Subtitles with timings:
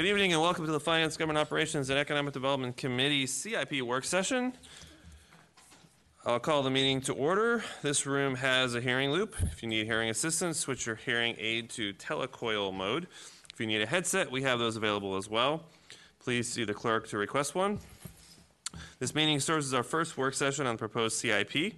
[0.00, 4.06] Good evening and welcome to the Finance, Government Operations, and Economic Development Committee CIP work
[4.06, 4.54] session.
[6.24, 7.62] I'll call the meeting to order.
[7.82, 9.34] This room has a hearing loop.
[9.42, 13.08] If you need hearing assistance, switch your hearing aid to telecoil mode.
[13.52, 15.64] If you need a headset, we have those available as well.
[16.18, 17.78] Please see the clerk to request one.
[19.00, 21.74] This meeting serves as our first work session on the proposed CIP.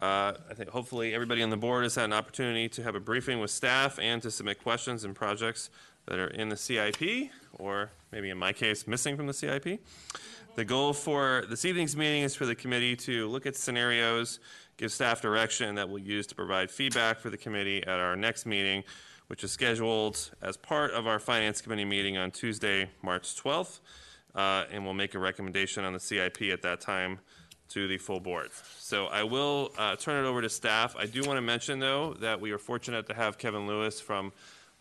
[0.00, 3.00] Uh, I think hopefully everybody on the board has had an opportunity to have a
[3.00, 5.70] briefing with staff and to submit questions and projects
[6.06, 9.80] that are in the CIP, or maybe in my case, missing from the CIP.
[10.54, 14.38] The goal for this evening's meeting is for the committee to look at scenarios,
[14.76, 18.44] give staff direction that we'll use to provide feedback for the committee at our next
[18.44, 18.84] meeting,
[19.28, 23.80] which is scheduled as part of our Finance Committee meeting on Tuesday, March 12th.
[24.34, 27.18] Uh, and we'll make a recommendation on the CIP at that time
[27.68, 28.50] to the full board.
[28.78, 30.94] So I will uh, turn it over to staff.
[30.98, 34.32] I do want to mention, though, that we are fortunate to have Kevin Lewis from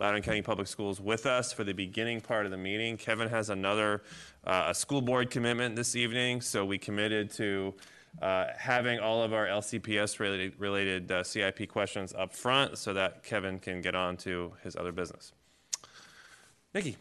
[0.01, 2.97] Loudoun County Public Schools with us for the beginning part of the meeting.
[2.97, 4.01] Kevin has another
[4.47, 7.71] uh, a school board commitment this evening, so we committed to
[8.19, 13.23] uh, having all of our LCPS related, related uh, CIP questions up front so that
[13.23, 15.33] Kevin can get on to his other business.
[16.73, 16.97] Nikki.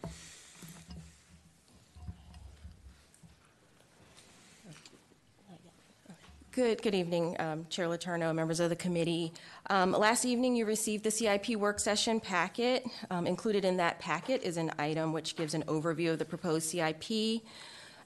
[6.53, 9.33] Good, good evening, um, Chair Letourneau, members of the committee.
[9.71, 12.85] Um, last evening, you received the CIP work session packet.
[13.09, 16.69] Um, included in that packet is an item which gives an overview of the proposed
[16.69, 17.43] CIP.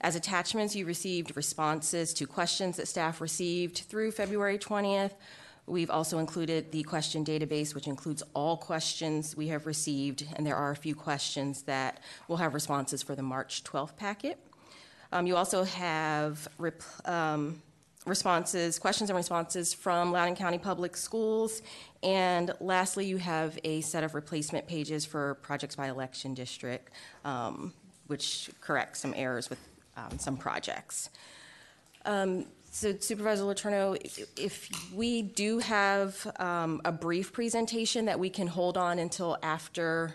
[0.03, 5.13] As attachments, you received responses to questions that staff received through February 20th.
[5.67, 10.57] We've also included the question database, which includes all questions we have received, and there
[10.57, 14.39] are a few questions that will have responses for the March 12th packet.
[15.13, 17.63] Um, you also have rep- um,
[18.05, 21.63] responses, questions and responses from Loudoun County Public Schools.
[22.03, 26.93] And lastly, you have a set of replacement pages for projects by election district,
[27.25, 27.73] um,
[28.07, 29.59] which corrects some errors with
[29.97, 31.11] um, some projects.
[32.05, 33.97] Um, so Supervisor Letourneau,
[34.37, 40.15] if we do have um, a brief presentation that we can hold on until after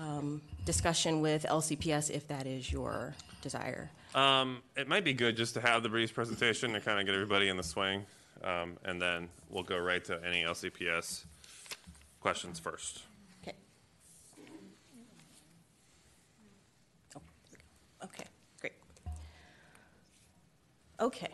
[0.00, 3.90] um, discussion with LCPS, if that is your desire.
[4.14, 7.14] Um, it might be good just to have the brief presentation to kind of get
[7.14, 8.06] everybody in the swing,
[8.44, 11.24] um, and then we'll go right to any LCPS
[12.20, 13.02] questions first.
[13.42, 13.56] Okay.
[17.16, 17.20] Oh,
[18.04, 18.24] Okay,
[18.60, 18.72] great.
[21.00, 21.28] Okay.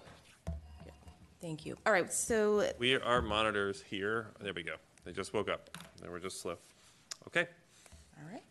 [0.46, 0.94] Good.
[1.42, 1.76] Thank you.
[1.84, 4.28] All right, so, We are monitors here.
[4.40, 4.76] There we go.
[5.04, 5.76] They just woke up.
[6.02, 6.56] They were just slow.
[7.26, 7.46] Okay.
[8.16, 8.42] all right.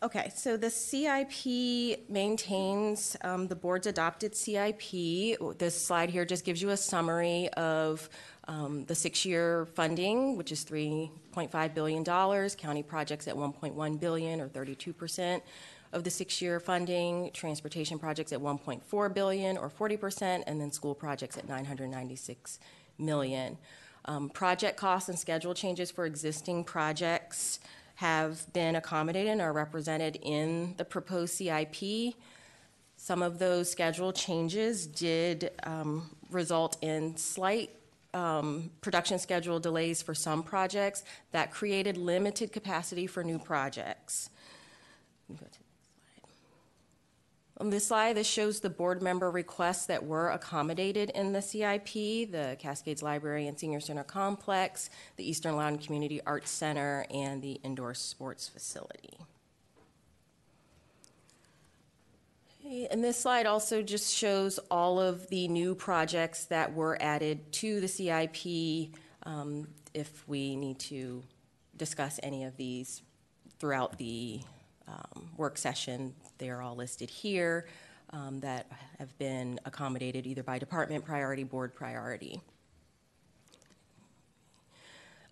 [0.00, 4.80] Okay, so the CIP maintains um, the board's adopted CIP.
[5.58, 8.08] This slide here just gives you a summary of
[8.46, 14.92] um, the six-year funding, which is $3.5 billion, county projects at 1.1 billion, or 32
[14.92, 15.42] percent
[15.92, 20.94] of the six-year funding, transportation projects at 1.4 billion, or 40 percent, and then school
[20.94, 22.60] projects at 996
[22.98, 23.58] million.
[24.04, 27.58] Um, project costs and schedule changes for existing projects
[27.98, 32.14] have been accommodated and are represented in the proposed CIP.
[32.96, 37.70] Some of those schedule changes did um, result in slight
[38.14, 41.02] um, production schedule delays for some projects
[41.32, 44.30] that created limited capacity for new projects.
[45.28, 45.64] Let me go to the
[46.20, 46.30] slide.
[47.60, 51.92] On this slide, this shows the board member requests that were accommodated in the CIP,
[52.30, 57.60] the Cascades Library and Senior Center Complex, the Eastern Loudoun Community Arts Center, and the
[57.64, 59.18] indoor sports facility.
[62.90, 67.80] And this slide also just shows all of the new projects that were added to
[67.80, 71.24] the CIP um, if we need to
[71.76, 73.02] discuss any of these
[73.58, 74.42] throughout the
[74.88, 76.14] um, work session.
[76.38, 77.66] They are all listed here
[78.10, 78.66] um, that
[78.98, 82.40] have been accommodated either by department priority, board priority.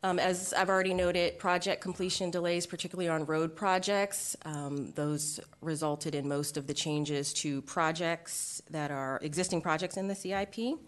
[0.03, 6.15] Um, As I've already noted, project completion delays, particularly on road projects, um, those resulted
[6.15, 10.79] in most of the changes to projects that are existing projects in the CIP.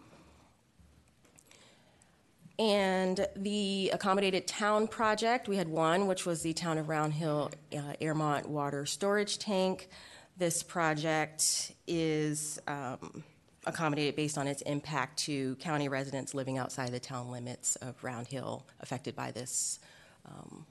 [2.58, 7.52] And the accommodated town project, we had one, which was the Town of Round Hill
[7.72, 9.88] uh, Airmont Water Storage Tank.
[10.36, 13.22] This project is um,
[13.64, 18.26] accommodated based on its impact to county residents living outside the town limits of Round
[18.26, 19.78] Hill affected by this
[20.26, 20.66] um,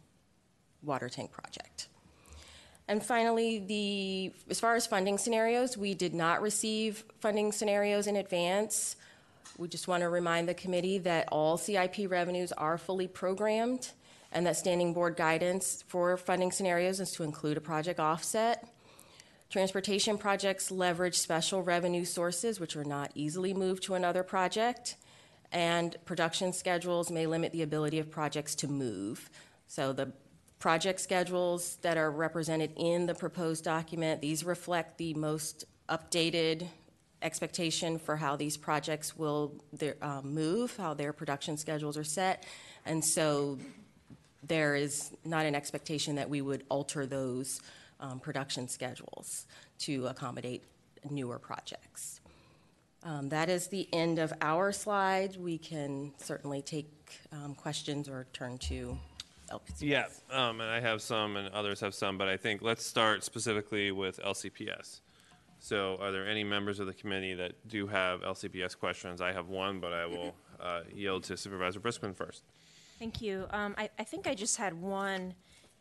[0.84, 1.88] water tank project.
[2.90, 8.16] And finally, the, as far as funding scenarios, we did not receive funding scenarios in
[8.16, 8.96] advance.
[9.58, 13.90] We just want to remind the committee that all CIP revenues are fully programmed
[14.32, 18.68] and that standing board guidance for funding scenarios is to include a project offset.
[19.50, 24.98] Transportation projects leverage special revenue sources which are not easily moved to another project,
[25.52, 29.30] and production schedules may limit the ability of projects to move.
[29.66, 30.12] So the
[30.60, 36.68] project schedules that are represented in the proposed document, these reflect the most updated
[37.22, 42.46] expectation for how these projects will their, um, move, how their production schedules are set.
[42.86, 43.58] And so
[44.44, 47.62] there is not an expectation that we would alter those
[48.00, 49.48] um, production schedules
[49.80, 50.64] to accommodate
[51.10, 52.22] newer projects.
[53.04, 55.38] Um, That is the end of our slide.
[55.38, 56.88] We can certainly take
[57.32, 58.98] um, questions or turn to
[59.52, 59.82] LPCS.
[59.82, 63.24] Yeah, um, and I have some and others have some, but I think let's start
[63.24, 65.00] specifically with LCPS.
[65.60, 69.22] So are there any members of the committee that do have LCPS questions?
[69.22, 72.44] I have one, but I will uh, yield to Supervisor Briskman first.
[73.00, 73.46] Thank you.
[73.52, 75.34] Um, I, I think I just had one,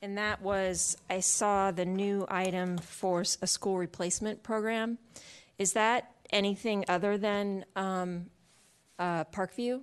[0.03, 4.99] and that was I saw the new item for a school replacement program.
[5.59, 8.27] Is that anything other than um,
[8.99, 9.83] uh, Parkview?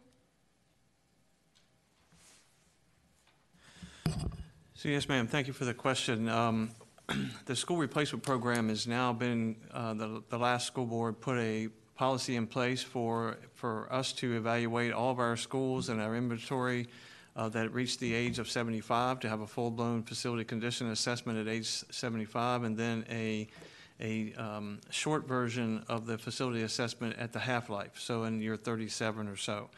[4.76, 6.28] So yes, ma'am, thank you for the question.
[6.28, 6.72] Um,
[7.46, 11.68] The school replacement program has now been, uh, the the last school board put a
[11.96, 16.88] policy in place for, for us to evaluate all of our schools and our inventory
[17.36, 21.48] uh, that reached the age of 75, to have a full-blown facility condition assessment at
[21.48, 23.48] age 75, and then a,
[24.00, 29.28] a um, short version of the facility assessment at the half-life, so in year 37
[29.28, 29.70] or so.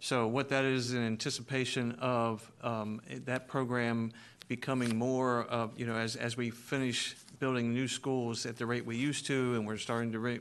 [0.00, 4.12] So what that is in anticipation of um, that program
[4.48, 8.84] becoming more of, you know, as, as we finish building new schools at the rate
[8.84, 10.40] we used to, and we're starting to re-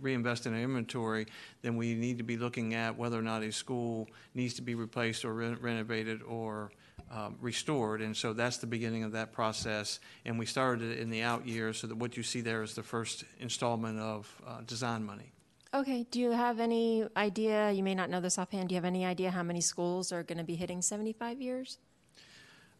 [0.00, 1.26] reinvest in our inventory,
[1.62, 4.74] then we need to be looking at whether or not a school needs to be
[4.74, 6.70] replaced or re- renovated or
[7.10, 8.02] um, restored.
[8.02, 10.00] And so that's the beginning of that process.
[10.24, 12.74] And we started it in the out years, so that what you see there is
[12.74, 15.32] the first installment of uh, design money.
[15.74, 16.06] Okay.
[16.10, 17.70] Do you have any idea?
[17.70, 18.68] You may not know this offhand.
[18.68, 21.78] Do you have any idea how many schools are going to be hitting 75 years?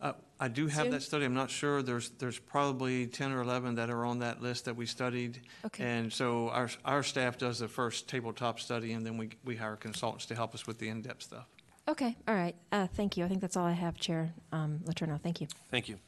[0.00, 0.90] Uh, I do have Soon?
[0.90, 1.24] that study.
[1.24, 1.82] I'm not sure.
[1.82, 5.40] There's, there's probably 10 or 11 that are on that list that we studied.
[5.64, 5.85] Okay.
[5.85, 9.76] And so our, our staff does the first tabletop study, and then we, we hire
[9.76, 11.46] consultants to help us with the in-depth stuff.
[11.88, 12.16] Okay.
[12.28, 12.54] All right.
[12.72, 13.24] Uh, thank you.
[13.24, 15.20] I think that's all I have, Chair um, Letourneau.
[15.20, 15.46] Thank you.
[15.70, 15.98] Thank you.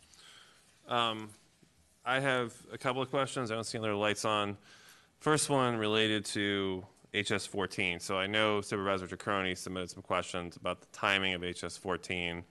[0.88, 1.30] Um,
[2.04, 3.50] I have a couple of questions.
[3.50, 4.56] I don't see any other lights on.
[5.20, 8.00] First one related to HS 14.
[8.00, 12.44] So I know Supervisor TeKrony submitted some questions about the timing of HS 14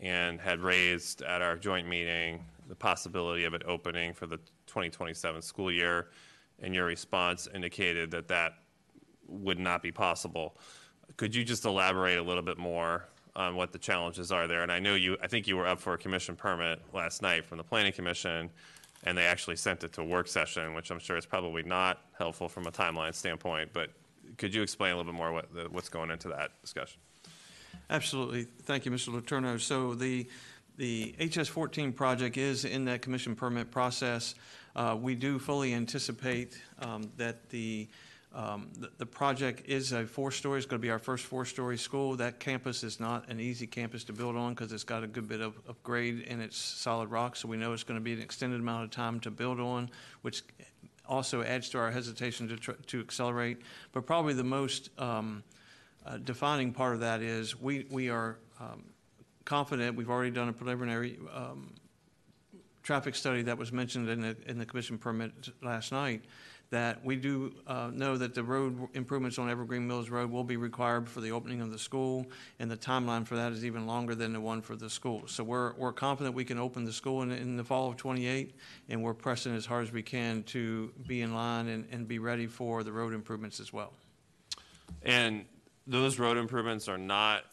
[0.00, 5.40] and had raised at our joint meeting the possibility of it opening for the 2027
[5.42, 6.08] school year.
[6.62, 8.54] And your response indicated that that
[9.28, 10.56] would not be possible.
[11.16, 13.04] Could you just elaborate a little bit more
[13.34, 14.62] on what the challenges are there?
[14.62, 17.44] And I know you, I think you were up for a commission permit last night
[17.44, 18.50] from the planning commission,
[19.04, 22.48] and they actually sent it to work session, which I'm sure is probably not helpful
[22.48, 23.90] from a timeline standpoint, but
[24.38, 27.00] could you explain a little bit more what, what's going into that discussion?
[27.90, 28.44] Absolutely.
[28.62, 29.08] Thank you, Mr.
[29.08, 29.60] Letourneau.
[29.60, 30.26] So the,
[30.76, 34.34] the HS-14 project is in that commission permit process.
[34.74, 37.88] Uh, We do fully anticipate um, that the,
[38.34, 42.16] um, the- project is a four-story, it's going to be our first four-story school.
[42.16, 45.26] That campus is not an easy campus to build on because it's got a good
[45.28, 47.36] bit of, of grade in its solid rock.
[47.36, 49.88] So we know it's going to be an extended amount of time to build on,
[50.20, 50.42] which
[51.08, 53.62] also adds to our hesitation to, to accelerate.
[53.92, 55.42] But probably the most um,
[56.24, 58.84] defining part of that is we, are um,
[59.44, 61.74] confident, we've already done a preliminary um,
[62.82, 66.22] traffic study that was mentioned in the, in the commission permit last night,
[66.70, 70.56] that we do uh, know that the road improvements on Evergreen Mills Road will be
[70.56, 72.26] required for the opening of the school,
[72.58, 75.22] and the timeline for that is even longer than the one for the school.
[75.26, 78.54] So we're, we're confident we can open the school in, in the fall of '28,
[78.88, 82.18] and we're pressing as hard as we can to be in line and, and be
[82.18, 83.92] ready for the road improvements as well.
[85.02, 85.44] And
[85.86, 87.44] those road improvements are not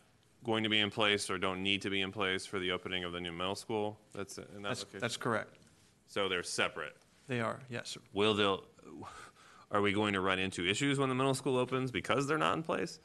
[0.43, 3.03] going to be in place or don't need to be in place for the opening
[3.03, 3.99] of the new middle school?
[4.13, 4.99] That's in that That's, location?
[4.99, 5.57] that's correct.
[6.07, 6.95] So they're separate?
[7.27, 8.01] They are, yes, sir.
[8.11, 8.43] Will they,
[9.71, 12.55] are we going to run into issues when the middle school opens because they're not
[12.57, 12.99] in place?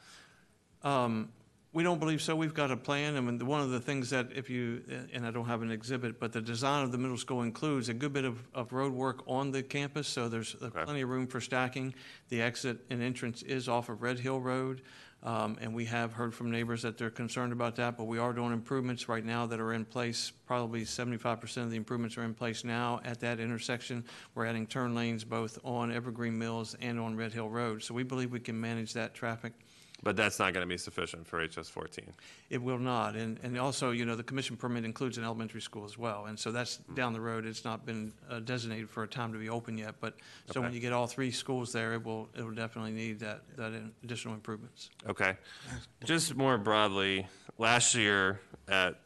[0.83, 1.31] Um,
[1.73, 2.35] we don't believe so.
[2.35, 3.17] We've got a plan.
[3.17, 6.19] I mean, one of the things that if you, and I don't have an exhibit,
[6.19, 9.23] but the design of the middle school includes a good bit of, of road work
[9.29, 10.83] on the campus, so there's Okay.
[10.85, 11.95] plenty of room for stacking.
[12.31, 14.83] The exit and entrance is off of Red Hill Road,
[15.23, 18.33] um, and we have heard from neighbors that they're concerned about that, but we are
[18.33, 20.33] doing improvements right now that are in place.
[20.47, 24.05] Probably seventy-five percent of the improvements are in place now at that intersection.
[24.35, 28.05] We're adding turn lanes both on Evergreen Mills and on Red Hill Road, so we
[28.05, 29.53] believe we can manage that traffic
[30.05, 32.13] But that's not going to be sufficient for HS fourteen.
[32.51, 35.85] It will not, and, and also, you know, the commission permit includes an elementary school
[35.85, 39.09] as well, and so that's down the road, it's not been uh, designated for a
[39.09, 40.15] time to be open yet, but,
[40.53, 43.43] so when you get all three schools there, it will, it will definitely need that,
[43.57, 43.73] that
[44.05, 44.91] additional improvements.
[45.09, 45.37] Okay.
[46.05, 47.27] Just more broadly,
[47.59, 49.01] last year, at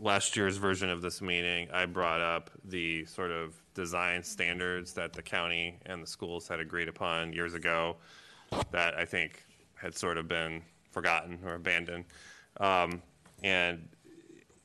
[0.00, 5.12] last year's version of this meeting, I brought up the sort of design standards that
[5.12, 7.96] the county and the schools had agreed upon years ago
[8.72, 9.44] that I think
[9.82, 12.04] had sort of been forgotten or abandoned.
[12.60, 13.02] Um,
[13.42, 13.88] and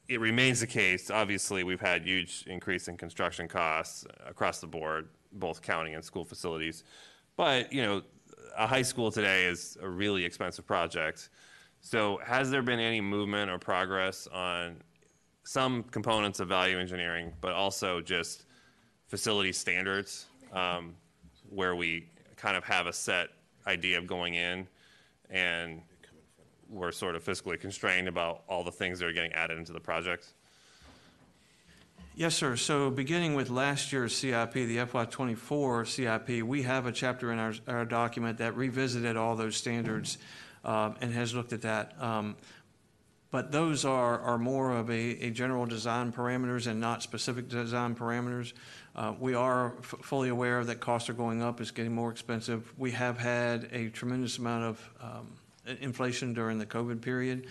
[0.07, 1.09] it remains the case.
[1.09, 6.23] Obviously, we've had huge increase in construction costs across the board, both county and school
[6.23, 6.83] facilities.
[7.35, 8.03] But, you know,
[8.55, 11.29] a high school today is a really expensive project.
[11.81, 14.77] So has there been any movement or progress on
[15.43, 18.45] some components of value engineering, but also just
[19.07, 20.95] facility standards, um,
[21.49, 23.29] where we kind of have a set
[23.65, 24.67] idea of going in
[25.29, 25.81] and
[26.69, 29.79] we're sort of fiscally constrained about all the things that are getting added into the
[29.79, 30.27] project?
[32.15, 32.55] Yes, sir.
[32.55, 37.39] So beginning with last year's CIP, the FY twenty-four CIP, we have a chapter in
[37.39, 40.17] our, our document that revisited all those standards
[40.65, 41.93] um, and has looked at that.
[42.01, 42.35] Um,
[43.29, 47.93] But those are, are more of a, a general design parameters and not specific design
[47.93, 48.53] parameters.
[48.97, 52.73] Uh, We are fully aware that costs are going up, it's getting more expensive.
[52.77, 55.27] We have had a tremendous amount of um,
[55.81, 57.45] inflation during the COVID period.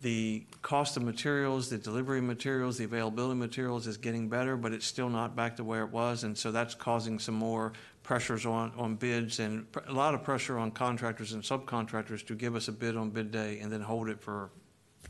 [0.00, 4.56] The cost of materials, the delivery of materials, the availability of materials is getting better,
[4.56, 7.72] but it's still not back to where it was, and so that's causing some more
[8.02, 12.54] pressures on, on bids and a lot of pressure on contractors and subcontractors to give
[12.54, 14.50] us a bid on bid day and then hold it for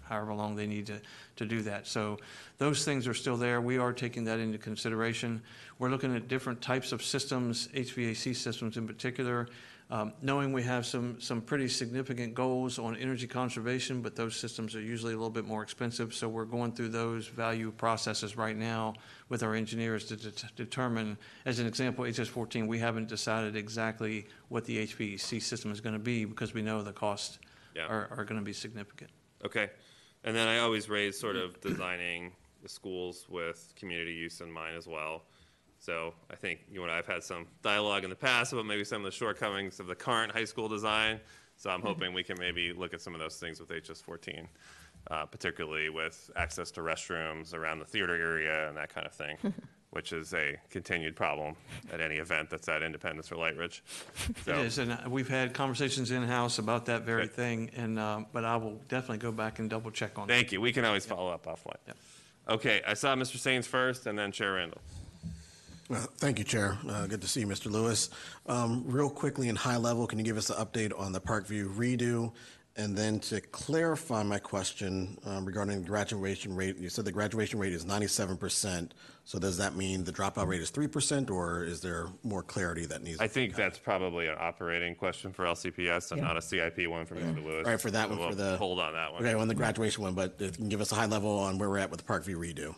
[0.03, 1.01] however long they need to,
[1.37, 1.87] to do that.
[1.87, 2.18] So
[2.59, 3.61] those things are still there.
[3.61, 5.42] We are taking that into consideration.
[5.79, 9.49] We're looking at different types of systems, HVAC systems in particular,
[9.88, 14.75] um, knowing we have some, some pretty significant goals on energy conservation, but those systems
[14.75, 16.12] are usually a little bit more expensive.
[16.12, 18.94] So we're going through those value processes right now
[19.29, 24.64] with our engineers to det- determine, as an example, HS14, we haven't decided exactly what
[24.64, 27.38] the HVAC system is going to be because we know the costs
[27.77, 27.87] Yeah.
[27.87, 29.11] are, are going to be significant.
[29.44, 29.70] Okay.
[30.27, 34.77] And then I always raise sort of designing the schools with community use in mind
[34.77, 35.23] as well.
[35.79, 38.83] So I think you and I have had some dialogue in the past about maybe
[38.83, 41.21] some of the shortcomings of the current high school design.
[41.57, 44.49] So I'm hoping we can maybe look at some of those things with HS fourteen,
[45.11, 49.37] uh, particularly with access to restrooms around the theater area and that kind of thing,
[49.96, 51.56] which is a continued problem
[51.90, 53.80] at any event that's at Independence or Lightridge.
[54.44, 57.32] So- It is, and uh, we've had conversations in-house about that very Good.
[57.32, 60.32] thing, and, um, but I will definitely go back and double check on it.
[60.35, 60.61] Thank you.
[60.61, 61.78] We can always follow up offline.
[61.87, 61.96] Yep.
[62.48, 63.38] Okay, I saw Mr.
[63.38, 64.82] Saines first and then Chair Randall.
[65.90, 66.76] Uh, Thank you, Chair.
[66.87, 67.70] Uh, Good to see you, Mr.
[67.70, 68.11] Lewis.
[68.46, 71.74] Um, Real quickly and high level, can you give us an update on the Parkview
[71.74, 72.32] redo?
[72.78, 77.59] And then to clarify my question um, regarding the graduation rate, you said the graduation
[77.59, 78.90] rate is 97%.
[79.27, 83.03] So does that mean the dropout rate is 3%, or is there more clarity that
[83.03, 83.19] needs?
[83.19, 87.17] I think that's probably an operating question for LCPS and not a CIP one for
[87.17, 87.45] Mr.
[87.45, 87.67] Lewis.
[87.67, 88.57] All right, for that So one, we'll for the.
[88.57, 89.23] Hold on that one.
[89.25, 91.59] Okay, on the graduation one, but if you can give us a high level on
[91.59, 92.77] where we're at with the Parkview redo.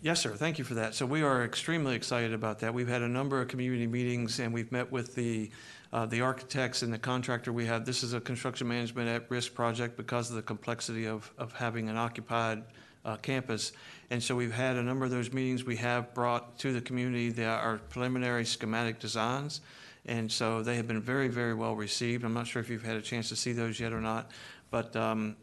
[0.00, 0.94] Yes, sir, thank you for that.
[0.94, 2.72] So we are extremely excited about that.
[2.72, 5.50] We've had a number of community meetings, and we've met with the,
[5.92, 7.84] uh, the architects and the contractor we have.
[7.84, 11.96] This is a construction management at-risk project because of the complexity of, of having an
[11.96, 12.62] occupied
[13.06, 13.72] uh, campus.
[14.10, 15.64] And so we've had a number of those meetings.
[15.64, 19.60] We have brought to the community the- our preliminary schematic designs.
[20.06, 22.24] And so they have been very, very well received.
[22.24, 24.30] I'm not sure if you've had a chance to see those yet or not,
[24.70, 25.36] but um,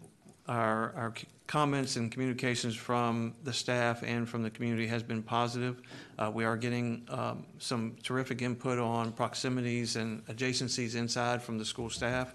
[0.47, 1.13] our, our
[1.47, 5.82] comments and communications from the staff and from the community has been positive.
[6.17, 11.65] Uh, We are getting um, some terrific input on proximities and adjacencies inside from the
[11.65, 12.34] school staff.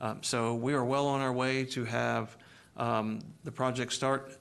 [0.00, 2.36] Um, So we are well on our way to have
[2.76, 4.36] um, the project start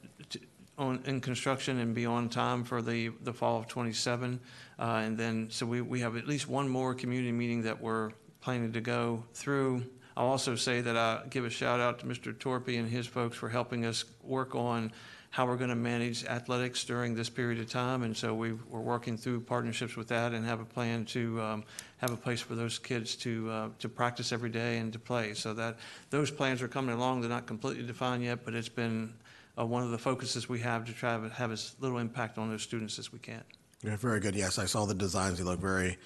[0.77, 4.39] on, in construction and be on time for the, the fall of '27.
[4.77, 8.11] And then, so we, we have at least one more community meeting that we're
[8.41, 9.83] planning to go through.
[10.15, 12.33] I'll also say that I give a shout out to Mr.
[12.33, 14.91] Torpy and his folks for helping us work on
[15.29, 18.01] how we're going to manage athletics during this period of time.
[18.01, 21.63] And so we, we're working through partnerships with that and have a plan to um,
[21.97, 25.33] have a place for those kids to, uh, to practice every day and to play.
[25.35, 25.77] So that,
[26.09, 27.21] those plans are coming along.
[27.21, 29.13] They're not completely defined yet, but it's been
[29.57, 32.49] uh, one of the focuses we have to try to have as little impact on
[32.49, 33.43] those students as we can.
[33.83, 34.35] Yeah, very good.
[34.35, 35.37] Yes, I saw the designs.
[35.37, 35.97] They look very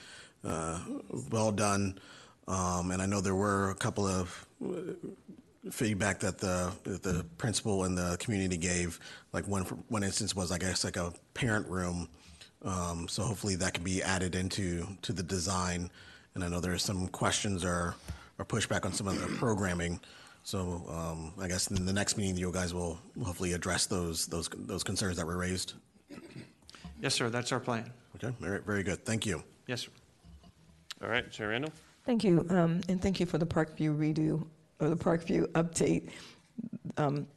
[0.43, 0.79] uh,
[1.29, 1.99] well done.
[2.47, 4.45] Um, and I know there were a couple of
[5.69, 8.99] feedback that the that the principal and the community gave.
[9.31, 12.09] Like one one instance was, I guess, like a parent room.
[12.63, 15.89] Um, so hopefully that can be added into to the design.
[16.35, 17.95] And I know there are some questions are
[18.37, 19.99] or pushback on some of the programming.
[20.43, 24.49] So um, I guess in the next meeting, you guys will hopefully address those, those,
[24.55, 25.73] those concerns that were raised.
[26.99, 27.91] Yes, sir, that's our plan.
[28.15, 29.05] Okay, very, very good.
[29.05, 29.43] Thank you.
[29.67, 29.89] Yes, sir.
[31.03, 31.71] All right, Chair Randall?
[32.05, 34.45] Thank you, um, and thank you for the Parkview redo,
[34.79, 36.09] or the Parkview update.
[36.97, 37.27] Um,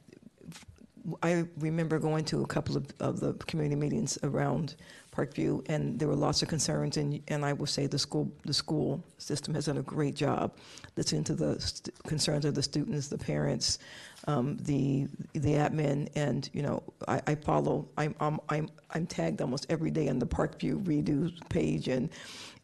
[1.21, 4.75] I remember going to a couple of, of the community meetings around
[5.15, 8.53] Parkview, and there were lots of concerns, and, and I will say the school, the
[8.53, 10.51] school system has done a great job
[10.97, 13.79] listening to the st- concerns of the students, the parents,
[14.27, 19.41] um, the, the admin, and, you know, I, I follow, I'm, I'm, I'm, I'm tagged
[19.41, 22.09] almost every day on the Parkview redo page, and,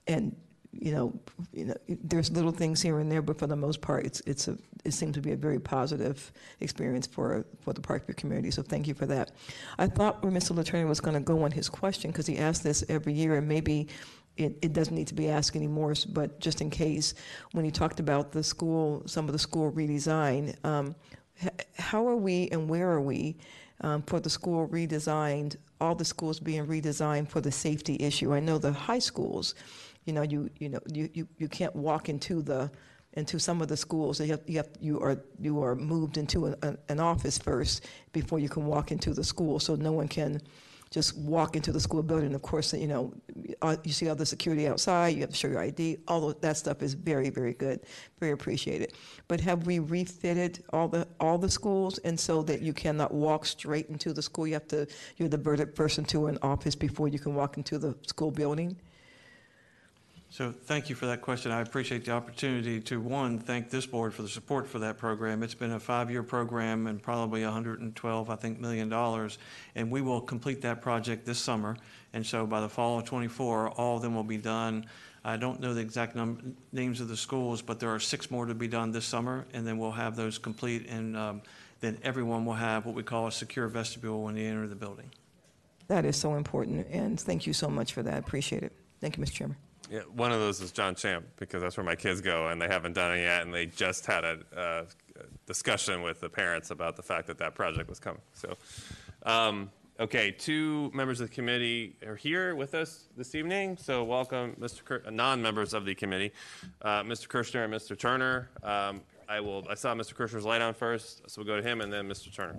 [0.08, 0.36] and
[0.74, 1.14] you know,
[1.54, 4.48] you know, there's little things here and there, but for the most part, it's it's
[4.48, 8.52] a it seemed to be a very positive experience for for the Parkview community.
[8.52, 9.32] So thank you for that.
[9.78, 10.56] I thought Mr.
[10.56, 13.48] Letourneau was going to go on his question because he asks this every year, and
[13.48, 13.88] maybe.
[14.38, 17.16] It, it doesn't need to be asked anymore, but just in case,
[17.52, 20.96] when he talked about the school, some of the school redesign, um,
[21.78, 23.36] how are we and where are we
[23.82, 28.34] um, for the school redesigned, all the schools being redesigned for the safety issue?
[28.34, 29.54] I know the high schools,
[30.06, 32.72] you know, you, you know, you, you, you can't walk into the,
[33.14, 34.20] into some of the schools.
[34.20, 38.40] You have, you have, you are, you are moved into an, an- office first before
[38.40, 39.60] you can walk into the school.
[39.60, 40.42] So no one can
[40.92, 42.34] just walk into the school building.
[42.34, 43.14] Of course, you know,
[43.62, 46.00] uh, you see all the security outside, you have to show your ID.
[46.08, 47.82] All that stuff is very, very good,
[48.20, 48.94] very appreciated.
[49.28, 51.98] But have we refitted all the, all the schools?
[52.00, 54.48] And so that you cannot walk straight into the school?
[54.48, 54.86] You have to,
[55.18, 58.78] you're diverted person to an office before you can walk into the school building?
[60.32, 61.52] So thank you for that question.
[61.52, 65.44] I appreciate the opportunity to, one, thank this board for the support for that program.
[65.44, 69.40] It's been a five-year program and probably 112, I think, million dollars,
[69.76, 71.76] and we will complete that project this summer.
[72.14, 74.86] And so by the fall of '24, all of them will be done.
[75.26, 78.46] I don't know the exact num, names of the schools, but there are six more
[78.46, 81.42] to be done this summer, and then we'll have those complete, and um,
[81.82, 85.12] then everyone will have what we call a secure vestibule when they enter the building.
[85.90, 88.14] That is so important, and thank you so much for that.
[88.14, 88.72] I appreciate it.
[89.02, 89.34] Thank you, Mr.
[89.34, 89.58] Chairman.
[89.92, 92.68] Yeah, one of those is John Champe because that's where my kids go, and they
[92.68, 93.42] haven't done it yet.
[93.42, 94.84] And they just had a uh,
[95.46, 98.22] discussion with the parents about the fact that that project was coming.
[98.34, 98.56] So,
[99.24, 103.76] um, okay, two members of the committee are here with us this evening.
[103.76, 104.86] So, welcome, Mr.
[104.86, 106.32] Kir- non-members of the committee,
[106.84, 107.28] uh, Mr.
[107.28, 108.00] Kershner and Mr.
[108.00, 108.50] Turner.
[108.64, 109.66] Um, I will.
[109.70, 110.14] I saw Mr.
[110.14, 112.34] Kershner's light on first, so we'll go to him and then Mr.
[112.34, 112.56] Turner.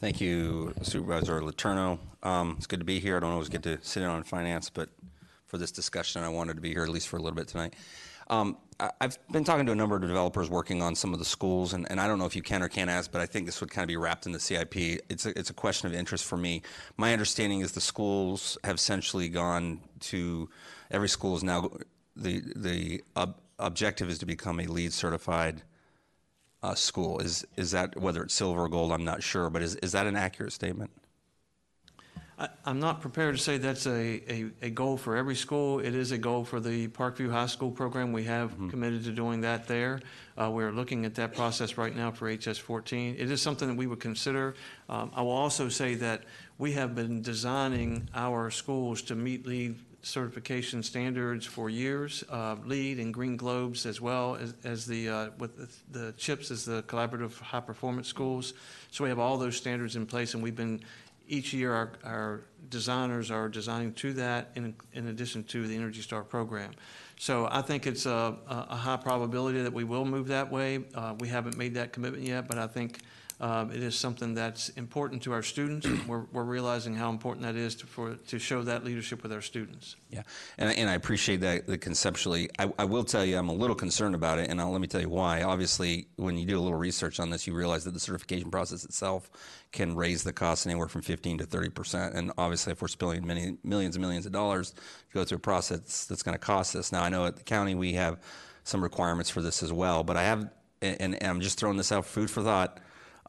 [0.00, 2.00] Thank you, Supervisor Letourneau.
[2.24, 3.18] Um, It's good to be here.
[3.18, 4.88] I don't always get to sit in on finance, but
[5.52, 7.74] for this discussion, I wanted to be here at least for a little bit tonight.
[8.30, 8.56] Um,
[9.02, 11.86] I've been talking to a number of developers working on some of the schools, and
[11.90, 13.70] and I don't know if you can or can't ask, but I think this would
[13.70, 14.74] kind of be wrapped in the CIP.
[15.10, 16.62] It's a it's a question of interest for me.
[16.96, 20.48] My understanding is the schools have essentially gone to,
[20.90, 21.70] every school is now,
[22.16, 25.62] the the ob- objective is to become a LEED certified
[26.62, 27.18] uh, school.
[27.18, 28.90] Is is that whether it's silver or gold?
[28.90, 30.92] I'm not sure, but is is that an accurate statement?
[32.38, 35.80] I- I'm not prepared to say that's a, a, a goal for every school.
[35.80, 38.12] It is a goal for the Parkview High School program.
[38.12, 40.00] We have committed to doing that there.
[40.40, 43.16] Uh, we're looking at that process right now for HS 14.
[43.18, 44.54] It is something that we would consider.
[44.88, 46.22] Um, I will also say that
[46.58, 52.98] we have been designing our schools to meet LEED certification standards for years, uh, LEED
[52.98, 55.56] and Green Globes as well as, as the, uh, with
[55.92, 58.54] the, the CHIPS as the collaborative high performance schools.
[58.90, 60.80] So we have all those standards in place and we've been
[61.28, 66.00] each year, our, our designers are designing to that in, in addition to the Energy
[66.00, 66.72] Star program.
[67.18, 70.84] So I think it's a, a high probability that we will move that way.
[70.94, 72.98] Uh, we haven't made that commitment yet, but I think
[73.42, 75.84] um, it is something that's important to our students.
[76.06, 79.40] We're, we're realizing how important that is to, for, to show that leadership with our
[79.40, 79.96] students.
[80.10, 80.22] Yeah,
[80.58, 82.48] and, and I appreciate that, that conceptually.
[82.58, 84.86] I, I will tell you, I'm a little concerned about it, and I'll, let me
[84.86, 85.42] tell you why.
[85.42, 88.84] Obviously, when you do a little research on this, you realize that the certification process
[88.84, 89.28] itself
[89.72, 92.14] can raise the cost anywhere from 15 to 30 percent.
[92.14, 95.40] And obviously, if we're spilling many millions and millions of dollars to go through a
[95.40, 96.92] process that's going to cost us.
[96.92, 98.20] Now, I know at the county we have
[98.62, 100.48] some requirements for this as well, but I have,
[100.80, 102.78] and, and I'm just throwing this out, food for thought.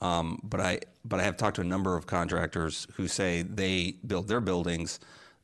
[0.04, 3.96] Um, but I but I have talked to a number of contractors who say they
[4.06, 5.00] build their buildings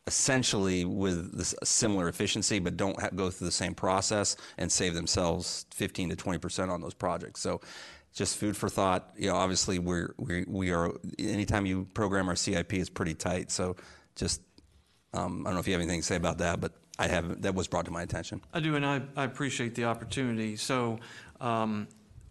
[0.05, 4.95] essentially with this similar efficiency, but don't ha- go through the same process and save
[4.95, 7.39] themselves 15 to 20 percent on those projects.
[7.39, 7.61] So,
[8.13, 9.13] just food for thought.
[9.15, 10.91] You know, obviously we're we we are.
[11.17, 13.51] Anytime you program our CIP, is pretty tight.
[13.51, 13.77] So,
[14.15, 14.41] just
[15.13, 17.43] um, I don't know if you have anything to say about that, but I have
[17.43, 18.41] that was brought to my attention.
[18.53, 20.57] I do, and I, I appreciate the opportunity.
[20.57, 20.99] So,
[21.39, 21.87] um,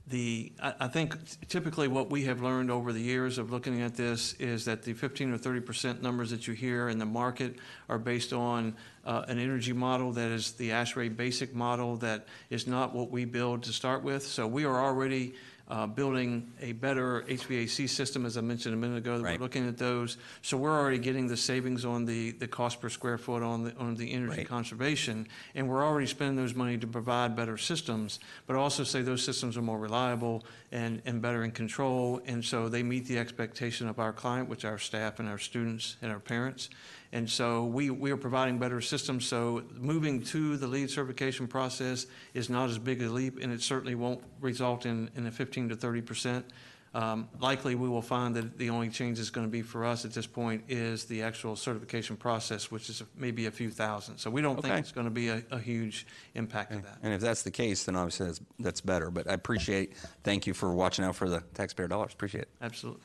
[0.09, 1.17] the, I, I think
[1.49, 4.93] typically what we have learned over the years of looking at this is that the
[4.93, 7.57] 15 or 30 percent numbers that you hear in the market
[7.89, 12.67] are based on uh, an energy model that is the ASHRAE basic model that is
[12.67, 14.23] not what we build to start with.
[14.23, 15.35] So we are already
[15.69, 19.21] uh, building a better HVAC system, as I mentioned a minute ago.
[19.21, 19.39] Right.
[19.39, 20.17] We're looking at those.
[20.41, 23.77] So we're already getting the savings on the, the cost per square foot on the,
[23.77, 24.49] on the energy Right.
[24.49, 25.27] conservation.
[25.55, 29.57] And we're already spending those money to provide better systems, but also say those systems
[29.57, 32.21] are more reliable and, and better in control.
[32.27, 35.39] And so they meet the expectation of our client, which are our staff and our
[35.39, 36.71] students and our parents.
[37.13, 39.27] And so we, we are providing better systems.
[39.27, 43.63] So moving to the LEED certification process is not as big a leap, and it
[43.63, 46.47] certainly won't result in, in a 15 to 30 percent.
[46.95, 50.05] Um, Likely, we will find that the only change that's going to be for us
[50.05, 54.19] at this point is the actual certification process, which is maybe a few thousand.
[54.19, 56.99] So we don't think it's going to be a, a huge impact of that.
[57.03, 59.11] And if that's the case, then obviously that's, that's better.
[59.11, 62.13] But I appreciate, thank you for watching out for the taxpayer dollars.
[62.15, 62.49] Appreciate it.
[62.63, 63.03] Absolutely.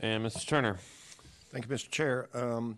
[0.00, 0.46] And Mrs.
[0.46, 0.76] Turner.
[1.50, 1.90] Thank you, Mr.
[1.90, 2.28] Chair.
[2.34, 2.76] Um,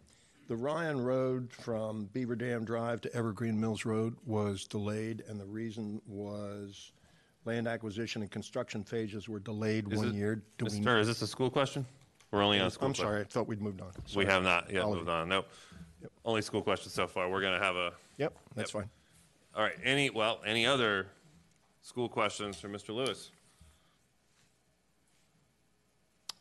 [0.48, 5.44] The Ryan Road from Beaver Dam Drive to Evergreen Mills Road was delayed, and the
[5.44, 6.92] reason was
[7.44, 10.42] land acquisition and construction phases were delayed Is one it- year.
[10.56, 10.84] Do we- Mr.
[10.84, 11.86] Turner, is this a school question?
[12.30, 12.88] We're only on school.
[12.88, 13.92] I'm sorry, I thought we'd moved on.
[14.06, 14.26] We Sorry.
[14.26, 14.98] have not yet Apologies.
[15.00, 15.28] moved on.
[15.28, 15.48] Nope.
[16.24, 17.28] Only school questions so far.
[17.30, 18.88] We're going to have a, Yep, that's fine.
[19.54, 21.08] all right, any, well, any other
[21.82, 22.94] school questions for Mr.
[22.94, 23.30] Lewis?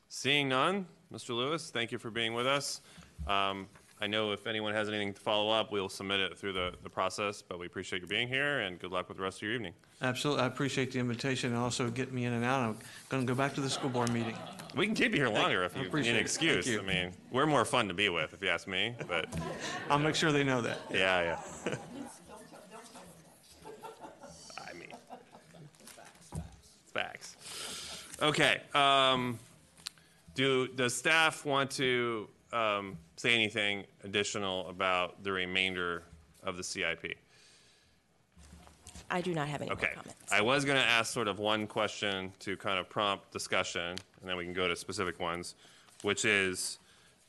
[0.10, 1.30] Seeing none, Mr.
[1.30, 2.82] Lewis, thank you for being with us.
[3.28, 3.68] Um,
[4.00, 6.90] I know if anyone has anything to follow up, we'll submit it through the, the
[6.90, 9.54] process, but we appreciate you being here and good luck with the rest of your
[9.54, 9.74] evening.
[10.04, 10.44] Absolutely.
[10.44, 12.62] I appreciate the invitation and also getting me in and out.
[12.62, 12.78] I'm
[13.10, 14.36] going to go back to the school board meeting.
[14.76, 16.68] We can keep you here longer if I you need an excuse.
[16.70, 19.28] I mean, we're more fun to be with, if you ask me, but
[19.90, 20.78] I'll make sure they know that.
[20.92, 21.76] yeah, yeah.
[24.70, 24.94] I mean,
[26.94, 27.36] facts.
[28.22, 28.62] Okay.
[28.76, 29.40] Um,
[30.36, 36.04] do does staff want to um, say anything additional about the remainder
[36.44, 37.18] of the CIP?
[39.10, 39.92] I do not have any more Okay.
[39.94, 40.32] comments.
[40.32, 44.30] I was going to ask sort of one question to kind of prompt discussion, and
[44.30, 45.56] then we can go to specific ones,
[46.02, 46.80] which is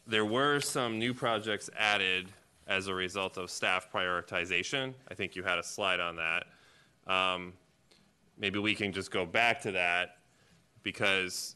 [0.06, 2.28] there were some new projects added
[2.66, 4.92] as a result of staff prioritization.
[5.08, 6.46] I think you had a slide on that.
[7.06, 7.52] Um,
[8.38, 10.16] maybe we can just go back to that
[10.82, 11.54] because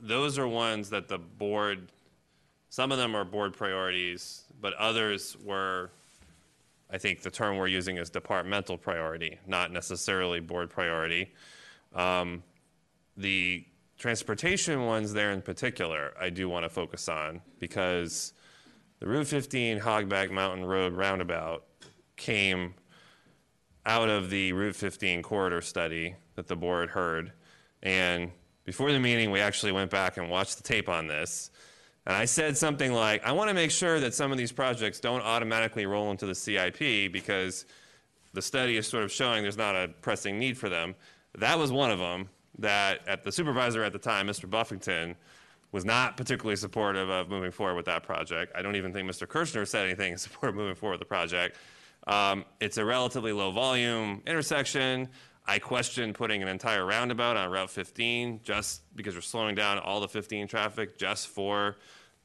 [0.00, 1.90] those are ones that the board,
[2.68, 5.90] some of them are board priorities, but others were
[6.90, 11.32] I think the term we're using is departmental priority, not necessarily board priority.
[11.94, 12.44] Um,
[13.16, 13.64] the
[13.98, 18.34] transportation ones there in particular, I do want to focus on because
[19.00, 21.64] the Route 15 Hogback Mountain Road roundabout
[22.16, 22.74] came
[23.84, 27.32] out of the Route 15 corridor study that the board heard.
[27.82, 28.30] And
[28.64, 31.50] before the meeting, we actually went back and watched the tape on this.
[32.06, 35.00] And I said something like, I want to make sure that some of these projects
[35.00, 37.64] don't automatically roll into the CIP because
[38.32, 40.94] the study is sort of showing there's not a pressing need for them.
[41.36, 42.28] That was one of them
[42.58, 44.48] that at the supervisor at the time, Mr.
[44.48, 45.16] Buffington,
[45.72, 48.52] was not particularly supportive of moving forward with that project.
[48.54, 49.26] I don't even think Mr.
[49.26, 51.56] Kershner said anything in support of moving forward with the project.
[52.06, 55.08] Um, it's a relatively low volume intersection.
[55.44, 60.00] I question putting an entire roundabout on Route 15 just because we're slowing down all
[60.00, 61.76] the 15 traffic just for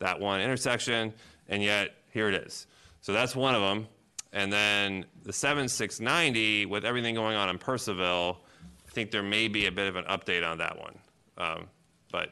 [0.01, 1.13] that one intersection,
[1.47, 2.67] and yet here it is.
[3.01, 3.87] So that's one of them.
[4.33, 8.37] And then the 7690, with everything going on in Purcellville,
[8.87, 10.97] I think there may be a bit of an update on that one.
[11.37, 11.67] Um,
[12.11, 12.31] but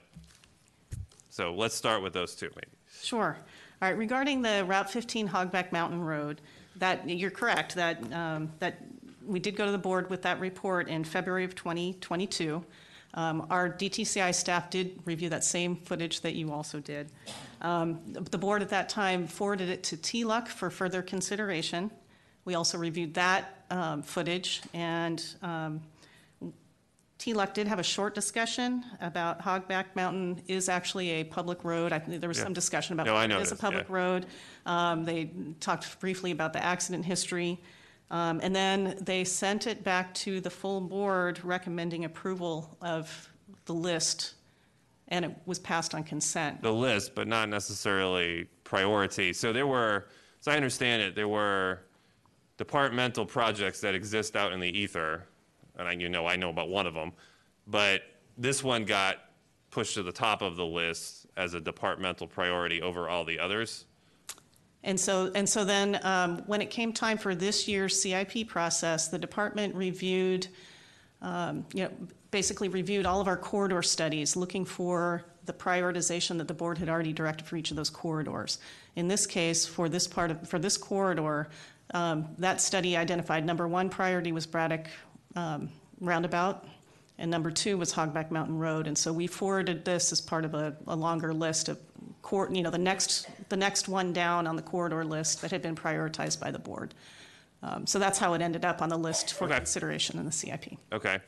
[1.30, 2.78] so let's start with those two, maybe.
[3.01, 3.38] Sure.
[3.82, 6.41] All right, regarding the Route 15 Hogback Mountain Road,
[6.78, 8.80] that, you're correct, that, um, that
[9.26, 12.63] we did go to the board with that report in February of 2022.
[13.13, 17.09] Um, Our DTCI staff did review that same footage that you also did.
[17.62, 21.91] Um, The board at that time forwarded it to TLUC for further consideration.
[22.45, 25.82] We also reviewed that um, footage, and um,
[27.20, 31.91] TLUC did have a short discussion about Hogback Mountain is actually a public road.
[31.91, 32.45] I think there was Yeah.
[32.45, 33.95] some discussion about No, I it is a public yeah.
[33.95, 34.26] road.
[34.66, 35.30] Um, They
[35.60, 37.60] talked briefly about the accident history.
[38.10, 43.30] Um, And then they sent it back to the full board recommending approval of
[43.66, 44.34] the list,
[45.10, 46.62] and it was passed on consent.
[46.62, 49.34] the list, but not necessarily priority.
[49.34, 50.07] So there were,
[50.39, 51.82] as I understand it, there were
[52.57, 55.26] departmental projects that exist out in the ether,
[55.78, 57.12] and I, you know, I know about one of them,
[57.68, 58.01] but
[58.38, 59.18] this one got
[59.72, 63.86] pushed to the top of the list as a departmental priority over all the others.
[64.84, 69.10] And so, and so then, um, when it came time for this year's CIP process,
[69.10, 70.47] the department reviewed,
[71.22, 71.91] um, you know,
[72.32, 76.90] basically reviewed all of our corridor studies, looking for the prioritization that the board had
[76.90, 78.60] already directed for each of those corridors.
[78.96, 81.50] In this case, for this part of, for this corridor,
[81.94, 84.88] um, that study identified, number one priority was Braddock
[85.36, 85.70] um,
[86.00, 86.68] Roundabout,
[87.18, 88.86] and number two was Hogback Mountain Road.
[88.86, 91.80] And so we forwarded this as part of a, a longer list of,
[92.22, 95.62] cor- you know, the next, the next one down on the corridor list that had
[95.64, 96.94] been prioritized by the board.
[97.64, 99.56] Um, So that's how it ended up on the list for Okay.
[99.58, 100.78] consideration in the CIP.
[100.94, 101.20] Okay.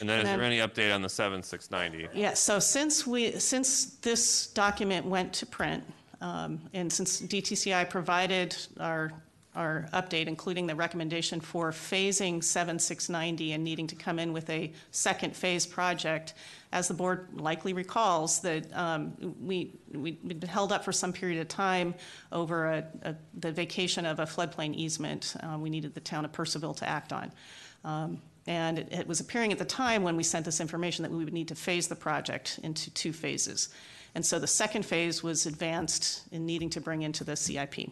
[0.00, 2.18] And then is there any update on the 7690?
[2.18, 5.84] Yes, so since we, since this document went to print,
[6.20, 9.12] um, and since DTCI provided our,
[9.54, 14.72] our update, including the recommendation for phasing 7690 and needing to come in with a
[14.90, 16.34] second phase project,
[16.72, 21.40] as the board likely recalls, that um, we, we'd been held up for some period
[21.40, 21.94] of time
[22.32, 26.32] over a, a, the vacation of a floodplain easement uh, we needed the town of
[26.32, 27.30] Purcellville to act on.
[27.84, 31.10] Um, And it, it was appearing at the time when we sent this information that
[31.10, 33.70] we would need to phase the project into two phases.
[34.14, 37.90] And so the second phase was advanced in needing to bring into the CIP.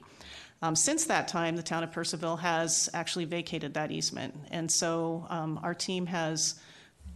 [0.62, 4.34] Um, since that time, the town of Purcellville has actually vacated that easement.
[4.52, 6.60] And so um, our team has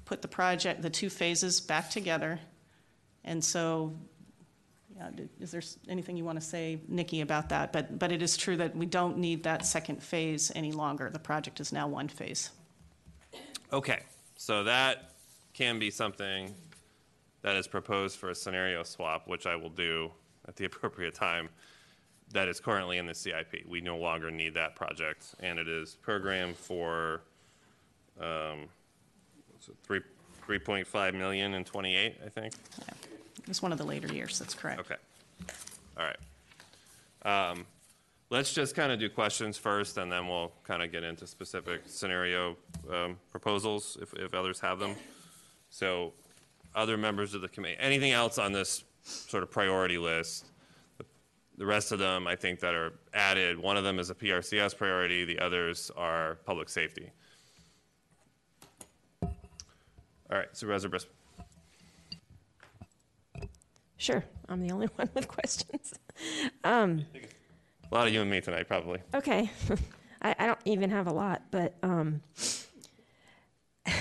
[0.05, 2.41] put the project, the two phases back together.
[3.24, 3.95] And so,
[4.97, 7.72] yeah, is there anything you want to say, Nikki, about that?
[7.72, 11.11] But, but it is true that we don't need that second phase any longer.
[11.11, 12.51] The project is now one phase.
[13.73, 14.01] Okay,
[14.37, 15.12] so that
[15.53, 16.55] can be something
[17.43, 20.11] that is proposed for a scenario swap, which I will do
[20.47, 21.49] at the appropriate time,
[22.33, 23.64] that is currently in the CIP.
[23.69, 27.23] We no longer need that project, and it is programmed for,
[28.21, 28.67] um,
[29.53, 30.01] what's it, three,
[30.47, 32.55] 3.5 million in 28, I think?
[33.39, 34.81] It was one of the later years, that's correct.
[34.81, 34.97] Okay,
[35.97, 37.51] all right.
[37.51, 37.67] Um,
[38.29, 41.83] Let's just kind of do questions first, and then we'll kind of get into specific
[41.87, 42.57] scenario
[42.93, 44.97] um, proposals, if, if others have them.
[45.70, 46.12] So,
[46.74, 50.47] other members of the committee, anything else on this sort of priority list?
[51.57, 54.77] The rest of them, I think, that are added, one of them is a PRCS
[54.77, 57.12] priority, the others are public safety.
[59.22, 59.31] All
[60.31, 61.07] right, Supervisor Briskman.
[63.97, 65.95] Sure, I'm the only one with questions.
[67.91, 69.01] A lot of you and me tonight, probably.
[69.14, 69.51] Okay,
[70.22, 72.20] I, I don't even have a lot, but um,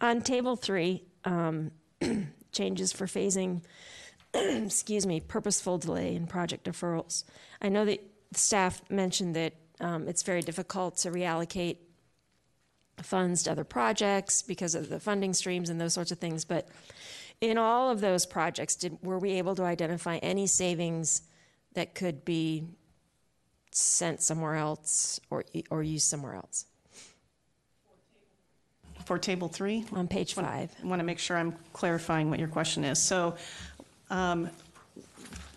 [0.00, 1.70] on table three, um,
[2.52, 3.62] changes for phasing,
[4.34, 7.24] excuse me, purposeful delay in project deferrals.
[7.60, 8.00] I know that
[8.34, 11.76] staff mentioned that um, it's very difficult to reallocate
[13.02, 16.68] funds to other projects because of the funding streams and those sorts of things, but
[17.40, 21.22] in all of those projects, did, were we able to identify any savings
[21.74, 22.64] that could be
[23.72, 26.66] sent somewhere else or, or used somewhere else?
[29.04, 29.84] For table three?
[29.92, 30.70] On page five.
[30.82, 33.00] I want to make sure I'm clarifying what your question is.
[33.00, 33.36] So
[34.10, 34.50] um,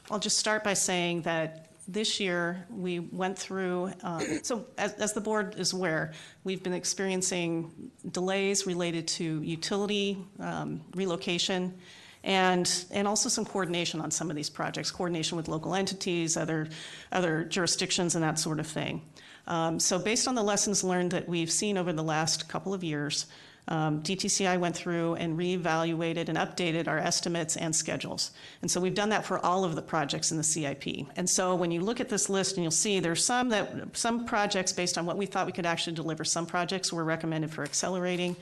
[0.10, 5.14] I'll just start by saying that this year, we went through, uh, so as, as
[5.14, 6.14] the board is aware,
[6.46, 11.78] we've been experiencing delays related to utility um, relocation
[12.24, 16.70] and, and also some coordination on some of these projects, coordination with local entities, other,
[17.12, 19.02] other jurisdictions, and that sort of thing.
[19.48, 22.84] Um, so based on the lessons learned that we've seen over the last couple of
[22.84, 23.26] years,
[23.68, 28.32] um, DTCI went through and reevaluated and updated our estimates and schedules.
[28.62, 31.08] And so we've done that for all of the projects in the CIP.
[31.16, 34.26] And so when you look at this list and you'll see there's some that, some
[34.26, 37.64] projects based on what we thought we could actually deliver, some projects were recommended for
[37.64, 38.36] accelerating.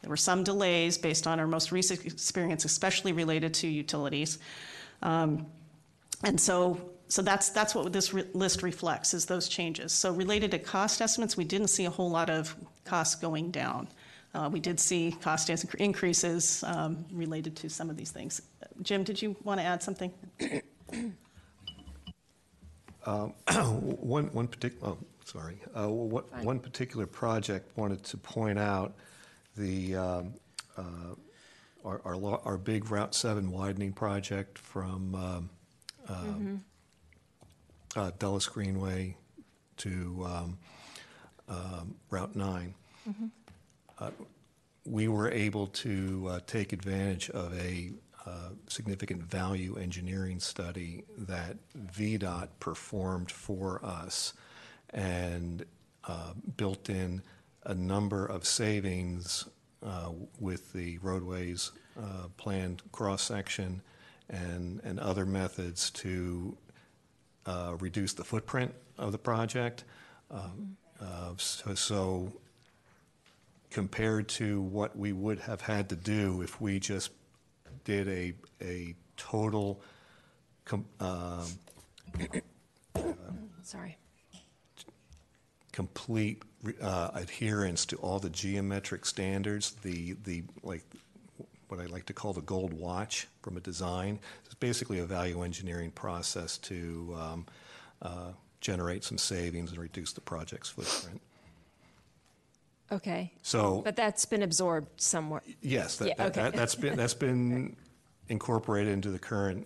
[0.00, 4.38] There were some delays based on our most recent experience, especially related to utilities.
[5.02, 5.46] Um,
[6.24, 9.92] and so, so that's, that's what this re- list reflects, is those changes.
[9.92, 13.88] So related to cost estimates, we didn't see a whole lot of costs going down.
[14.34, 18.42] Uh, We did see cost increases um, related to some of these things.
[18.82, 20.12] Jim, did you want to add something?
[23.04, 29.02] One, one particular, oh, sorry, uh, one, particular project wanted to point out uh,
[31.84, 35.50] our, our, our big Route 7 widening project from um,
[36.08, 36.64] um,
[37.96, 39.16] uh, Dulles Greenway
[39.78, 40.58] to um,
[41.48, 42.74] um, Route 9.
[43.98, 44.10] Uh,
[44.84, 47.90] We were able to uh, take advantage of a
[48.26, 54.34] uh, significant value engineering study that VDOT performed for us
[54.90, 55.64] and
[56.04, 57.22] uh, built in
[57.68, 59.46] a number of savings
[59.86, 60.10] uh,
[60.40, 63.82] with the roadways uh, planned cross-section
[64.30, 66.56] and, and other methods to
[67.46, 69.84] uh, reduce the footprint of the project.
[70.30, 72.32] Um, uh, So so
[73.70, 77.10] compared to what we would have had to do if we just
[77.84, 79.82] did a, a total,
[80.64, 81.46] com- um,
[83.62, 83.98] Sorry.
[85.78, 86.42] Complete
[86.82, 90.82] uh, adherence to all the geometric standards, the, the, like,
[91.68, 94.18] what I like to call the gold watch from a design.
[94.44, 97.46] It's basically a value engineering process to um,
[98.02, 101.20] uh, generate some savings and reduce the project's footprint.
[102.90, 103.32] Okay.
[103.42, 105.42] So, But that's been absorbed somewhere.
[105.62, 106.42] yes, Yeah, that, that- okay.
[106.42, 107.76] that, that's been, that's been
[108.28, 109.64] incorporated into the current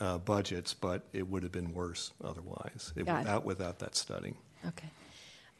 [0.00, 3.06] uh, budgets, but it would have been worse otherwise, it.
[3.06, 4.34] without, without that study.
[4.66, 4.88] Okay.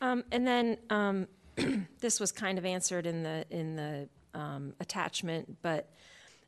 [0.00, 1.26] Um, and then, um,
[2.00, 5.90] this was kind of answered in the, in the, um, attachment, but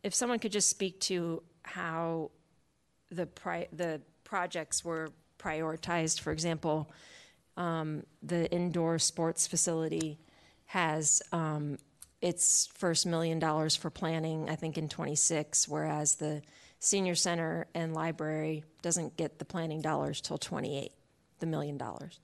[0.03, 2.30] if someone could just speak to how
[3.11, 6.90] the pri- the projects were prioritized, for example,
[7.57, 10.18] um, the indoor sports facility
[10.66, 11.78] has, um,
[12.20, 16.42] its first million dollars for planning, I think in twenty-six, whereas the
[16.78, 20.92] senior center and library doesn't get the planning dollars till twenty-eight,
[21.40, 22.20] the million dollars.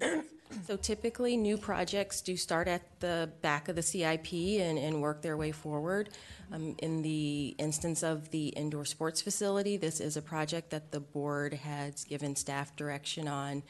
[0.66, 5.22] So typically, new projects do start at the back of the CIP and, and work
[5.22, 6.10] their way forward.
[6.52, 11.00] Um, In the instance of the indoor sports facility, this is a project that the
[11.00, 13.62] board has given staff direction on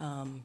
[0.00, 0.44] um,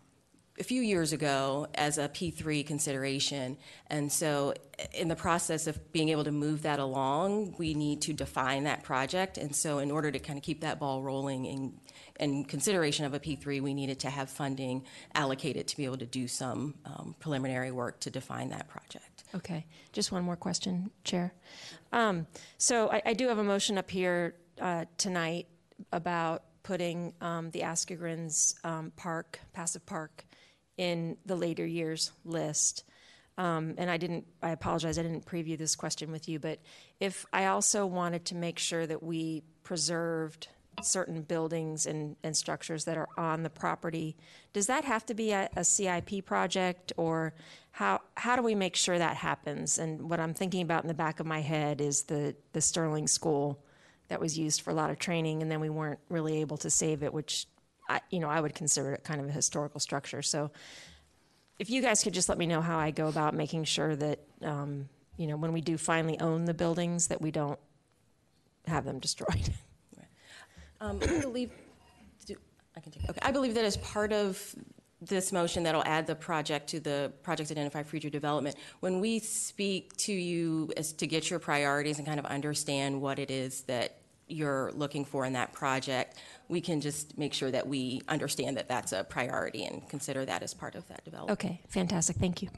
[0.59, 3.57] a few years ago as a P3 consideration.
[3.87, 4.53] And so
[4.93, 8.83] in the process of being able to move that along, we need to define that
[8.83, 9.37] project.
[9.37, 11.73] And so in order to kind of keep that ball rolling in,
[12.19, 16.05] in consideration of a P3, we needed to have funding allocated to be able to
[16.05, 19.23] do some um, preliminary work to define that project.
[19.35, 21.33] Okay, just one more question, Chair.
[21.91, 22.25] Um,
[22.57, 25.47] So I, I do have a motion up here uh, tonight
[25.91, 30.25] about putting um, the Askegrins um, Park, passive park,
[30.77, 32.83] in the later years list.
[33.37, 36.59] Um, And I didn't, I apologize, I didn't preview this question with you, but
[36.99, 40.47] if I also wanted to make sure that we preserved
[40.81, 44.15] certain buildings and, and structures that are on the property,
[44.53, 47.33] does that have to be a, a CIP project or
[47.71, 49.77] how, how do we make sure that happens?
[49.77, 53.07] And what I'm thinking about in the back of my head is the, the Sterling
[53.07, 53.59] School
[54.07, 56.69] that was used for a lot of training and then we weren't really able to
[56.69, 57.47] save it, which
[57.89, 60.21] I, you know, I would consider it kind of a historical structure.
[60.21, 60.51] So
[61.59, 64.19] if you guys could just let me know how I go about making sure that,
[64.41, 67.59] um, you know, when we do finally own the buildings, that we don't
[68.65, 69.53] have them destroyed.
[70.79, 71.49] Um, I believe,
[72.27, 72.35] do-
[72.75, 74.55] I can take, okay, I believe that as part of
[75.01, 79.19] this motion that'll add the project to the project identified for future development, when we
[79.19, 83.61] speak to you as to get your priorities and kind of understand what it is
[83.63, 83.97] that
[84.27, 86.17] you're looking for in that project,
[86.47, 90.43] we can just make sure that we understand that that's a priority and consider that
[90.43, 91.39] as part of that development.
[91.39, 92.17] Okay, fantastic.
[92.17, 92.49] Thank you.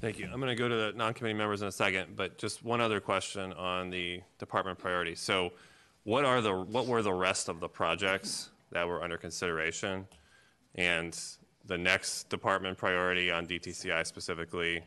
[0.00, 0.28] Thank you.
[0.32, 3.00] I'm going to go to the non-committee members in a second, but just one other
[3.00, 5.20] question on the department priorities.
[5.20, 5.52] So
[6.04, 10.06] what are the, what were the rest of the projects that were under consideration?
[10.74, 11.18] And
[11.66, 14.82] the next department priority on DTCI specifically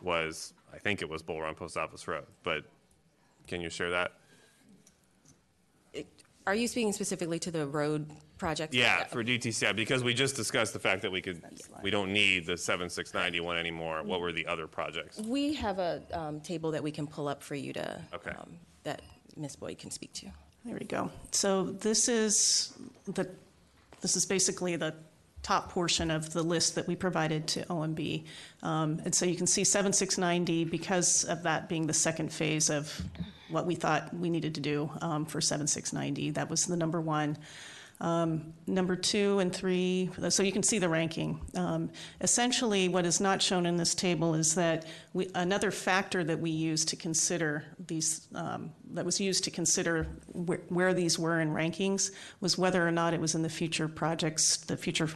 [0.00, 2.64] was, I think it was Bull Run Post Office Road, but
[3.46, 4.12] can you share that?
[6.46, 8.72] Are you speaking specifically to the road project?
[8.72, 11.42] Yeah, for DTCI, because we just discussed the fact that we could,
[11.82, 14.02] we don't need the 7691 anymore.
[14.04, 15.18] What were the other projects?
[15.18, 18.30] We have a um, table that we can pull up for you to, Okay.
[18.30, 19.02] um, that
[19.36, 19.56] Ms.
[19.56, 20.26] Boyd can speak to.
[20.64, 21.10] There we go.
[21.32, 22.72] So this is
[23.06, 23.28] the,
[24.00, 24.94] this is basically the
[25.42, 28.24] top portion of the list that we provided to OMB.
[28.62, 33.00] Um, And so you can see 7690, because of that being the second phase of
[33.48, 37.38] what we thought we needed to do um, for 7690, that was the number one.
[38.00, 41.40] Um, Number two and three, so you can see the ranking.
[41.54, 41.90] Um,
[42.20, 46.50] Essentially, what is not shown in this table is that we, another factor that we
[46.50, 51.54] use to consider these, um, that was used to consider where, where these were in
[51.54, 55.08] rankings was whether or not it was in the future projects, the future,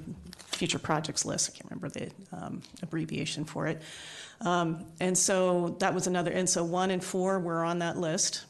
[0.47, 1.51] future projects list.
[1.51, 3.83] I can't remember the um, abbreviation for it.
[4.43, 8.47] Um, And so that was another, and so one and four were on that list.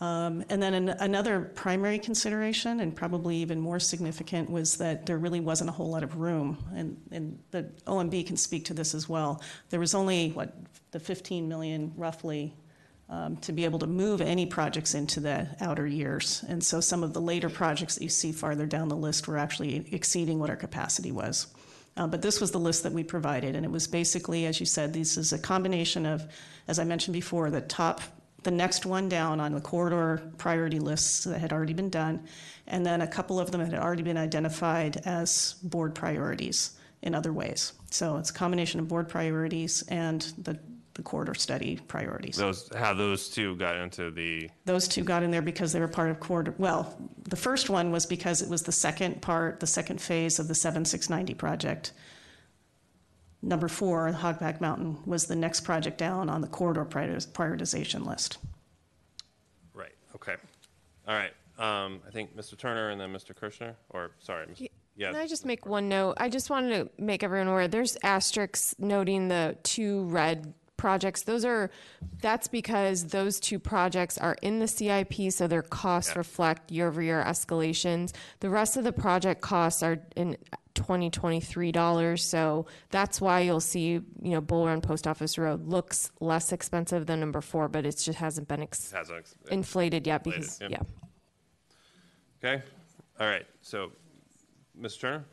[0.00, 5.18] Um, And then an- another primary consideration, and probably even more significant, was that there
[5.18, 6.56] really wasn't a whole lot of room.
[6.74, 9.42] And, and the OMB can speak to this as well.
[9.70, 10.54] There was only, what,
[10.92, 12.54] the 15 million roughly
[13.10, 16.44] um, to be able to move any projects into the outer years.
[16.48, 19.38] And so some of the later projects that you see farther down the list were
[19.38, 21.46] actually exceeding what our capacity was.
[21.96, 24.66] Uh, But this was the list that we provided, and it was basically, as you
[24.66, 26.26] said, this is a combination of,
[26.68, 28.00] as I mentioned before, the top,
[28.42, 32.24] the next one down on the corridor priority lists that had already been done,
[32.66, 36.76] and then a couple of them had already been identified as board priorities.
[37.02, 37.74] in other ways.
[37.90, 40.58] So it's a combination of board priorities and the,
[40.94, 42.36] the corridor study priorities.
[42.36, 45.86] Those, how those two got into the, Those two got in there because they were
[45.86, 49.66] part of corridor, well, the first one was because it was the second part, the
[49.66, 51.92] second phase of the 7690 project.
[53.40, 58.38] Number four, Hogback Mountain, was the next project down on the corridor prioritis- prioritization list.
[59.74, 60.34] right, okay.
[61.06, 62.56] All right, um, I think Mr.
[62.58, 63.32] Turner and then Mr.
[63.34, 64.68] Kershner, or, sorry, Mr.
[64.96, 65.12] yeah.
[65.12, 66.14] Can I just make one note?
[66.18, 70.52] I just wanted to make everyone aware, there's asterisks noting the two red
[70.82, 71.22] projects.
[71.24, 71.70] Those are,
[72.22, 76.18] that's because those two projects are in the CIP, so their costs Yeah.
[76.18, 78.14] reflect year-over-year escalations.
[78.40, 80.38] The rest of the project costs are in
[80.74, 86.12] 2023 dollars, so that's why you'll see, you know, Bull Run Post Office Road looks
[86.20, 90.06] less expensive than number four, but it just hasn't been ex- Has an ex- inflated
[90.06, 90.70] yet Inflated, because, yep.
[90.70, 90.82] yeah.
[92.54, 92.62] Okay,
[93.18, 93.90] all right, so,
[94.80, 95.00] Mr.
[95.00, 95.24] Turner?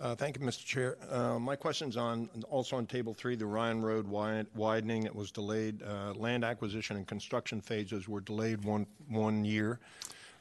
[0.00, 0.64] Uh, Thank you, Mr.
[0.64, 0.96] Chair.
[1.10, 5.82] Uh, My question's on, also on Table 3, the Ryan Road widening that was delayed.
[5.82, 8.86] uh, Land acquisition and construction phases were delayed one,
[9.44, 9.78] year.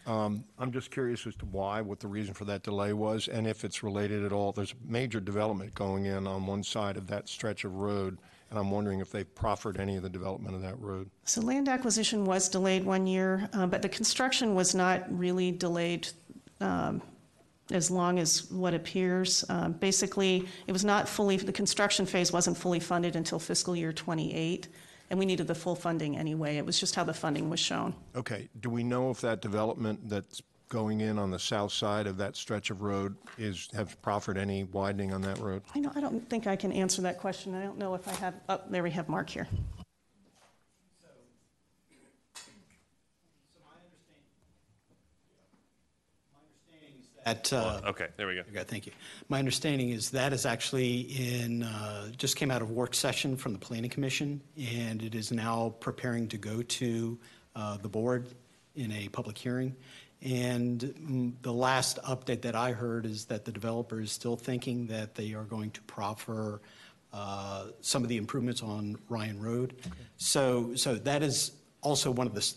[0.07, 3.45] Um, I'm just curious as to why, what the reason for that delay was, and
[3.45, 4.53] if it's related at all.
[4.53, 8.18] There's major development going in on one side of that stretch of road,
[8.49, 11.10] and I'm wondering if they've proffered any of the development of that road.
[11.26, 16.07] So land acquisition was delayed one year, uh, but the construction was not really delayed
[16.62, 17.01] um,
[17.72, 19.45] as long as what appears.
[19.49, 23.91] Um, Basically, it was not fully, the construction phase wasn't fully funded until fiscal year
[23.91, 24.67] ¡28,
[25.09, 26.57] and we needed the full funding anyway.
[26.57, 27.93] It was just how the funding was shown.
[28.15, 32.15] Okay, do we know if that development that's going in on the south side of
[32.17, 35.63] that stretch of road is, have proffered any widening on that road?
[35.74, 37.55] I know, I don't think I can answer that question.
[37.55, 39.47] I don't know if I have, oh, there we have Mark here.
[47.30, 48.41] At, uh, Okay, there we go.
[48.41, 48.91] okay, thank you.
[49.27, 53.53] My understanding is that is actually in, uh, just came out of work session from
[53.53, 57.19] the Planning Commission, and it is now preparing to go to
[57.55, 58.27] uh, the board
[58.75, 59.75] in a public hearing.
[60.21, 64.88] And mm, the last update that I heard is that the developer is still thinking
[64.88, 66.61] that they are going to proffer
[67.13, 69.75] uh, some of the improvements on Ryan Road.
[70.17, 71.51] So, so that is
[71.82, 72.53] also one of the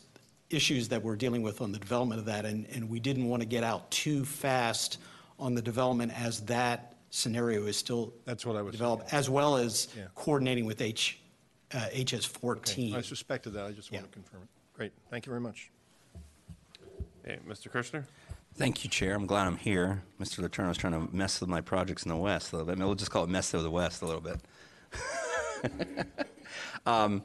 [0.52, 3.42] issues that we're dealing with on the development of that, and, and we didn't want
[3.42, 4.98] to get out too fast
[5.38, 9.56] on the development as that scenario is still That's what I was developed, as well
[9.56, 10.04] as Yeah.
[10.14, 11.18] coordinating with H,
[11.72, 12.94] uh, HS 14.
[12.94, 14.12] I suspected that, I just want to Yeah.
[14.14, 14.48] confirm it.
[14.74, 15.70] Great, thank you very much.
[17.24, 17.70] Hey, Mr.
[17.70, 18.04] Kershner?
[18.54, 19.14] Thank you, Chair.
[19.14, 20.02] I'm glad I'm here.
[20.20, 20.46] Mr.
[20.46, 22.76] Letourneau was trying to mess with my projects in the West a little bit.
[22.78, 24.40] Maybe we'll just call it mess of the West a little bit.
[26.86, 27.22] um,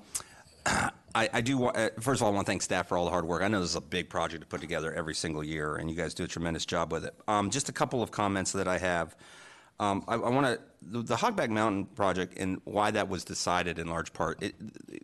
[1.15, 3.05] I, I do, wa- uh, first of all, I want to thank staff for all
[3.05, 3.41] the hard work.
[3.41, 5.95] I know this is a big project to put together every single year, and you
[5.95, 7.13] guys do a tremendous job with it.
[7.27, 9.15] Um, just a couple of comments that I have.
[9.79, 13.79] Um, I, I want to, the, the Hogback Mountain project and why that was decided
[13.79, 14.55] in large part, it,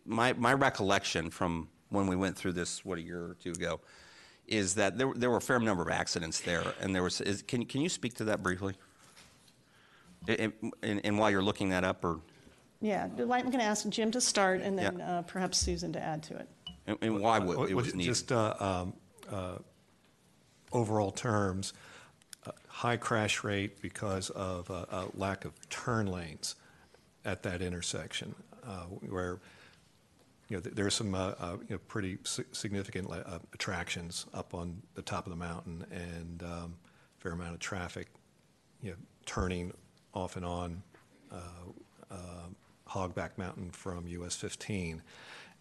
[0.04, 3.80] my, my recollection from when we went through this, what, a year or two ago,
[4.46, 7.42] is that there, there were a fair number of accidents there, and there was, is,
[7.42, 8.74] can, can you speak to that briefly?
[10.26, 10.52] And,
[10.82, 12.20] and while you're looking that up, or,
[12.84, 15.18] Yeah, I'm going to ask Jim to start, and then Yeah.
[15.18, 16.48] uh, perhaps Susan to add to it.
[16.86, 18.10] and, and why wa- Well, it was needed?
[18.10, 18.92] Just uh, um,
[19.32, 19.56] uh,
[20.70, 21.72] overall terms,
[22.46, 26.56] uh, high crash rate because of uh, a lack of turn lanes
[27.24, 28.34] at that intersection,
[28.66, 29.40] uh, where,
[30.50, 33.38] you know, th- there are some, uh, uh, you know, pretty si- significant la- uh,
[33.54, 36.76] attractions up on the top of the mountain and um,
[37.16, 38.08] fair amount of traffic,
[38.82, 39.72] you know, turning
[40.12, 40.82] off and on
[41.32, 41.36] uh,
[42.10, 42.16] uh,
[42.94, 45.02] Hogback Mountain from US 15.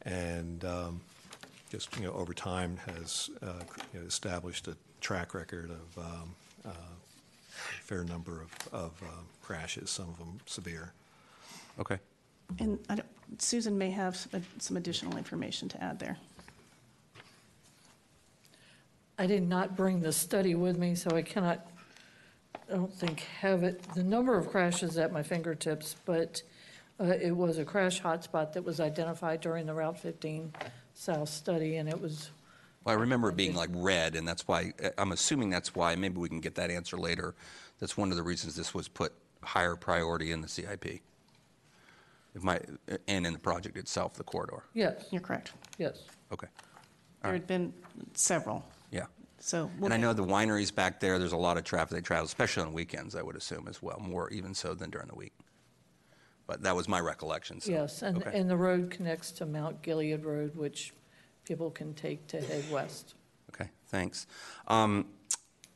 [0.04, 1.02] And um,
[1.70, 3.54] just, you know, over time has uh,
[3.94, 9.26] you know, established a track record of um, uh, a fair number of, of um,
[9.42, 10.94] crashes, some of them severe.
[11.80, 11.98] Okay.
[12.60, 13.08] And I don't-
[13.40, 16.18] Susan may have uh, some additional information to add there.
[19.18, 21.68] I did not bring the study with me, so I cannot,
[22.70, 26.42] I don't think, have it, the number of crashes at my fingertips, but
[27.00, 30.54] uh, it was a crash hotspot that was identified during the Route 15
[30.94, 32.30] South study, and it was,
[32.84, 36.18] Well, I remember it being like red, and that's why, I'm assuming that's why, maybe
[36.20, 37.36] we can get that answer later.
[37.80, 41.02] That's one of the reasons this was put higher priority in the CIP.
[42.36, 42.60] If my,
[43.08, 44.64] and in the project itself, the corridor.
[44.74, 45.54] yes, You're correct.
[45.78, 46.04] yes.
[46.32, 46.48] Okay,
[47.22, 47.74] There had been
[48.14, 49.06] several, yeah.
[49.40, 49.70] so.
[49.78, 52.02] we'll And I get- know the wineries back there, there's a lot of traffic, they
[52.02, 55.16] travel, especially on weekends, I would assume as well, more even so than during the
[55.16, 55.34] week.
[56.46, 57.72] But that was my recollection, so.
[57.72, 58.38] Yes, and, okay.
[58.38, 60.94] and the road connects to Mount Gilead Road, which
[61.46, 63.16] people can take to head west.
[63.54, 64.28] Okay, thanks.
[64.68, 65.06] Um,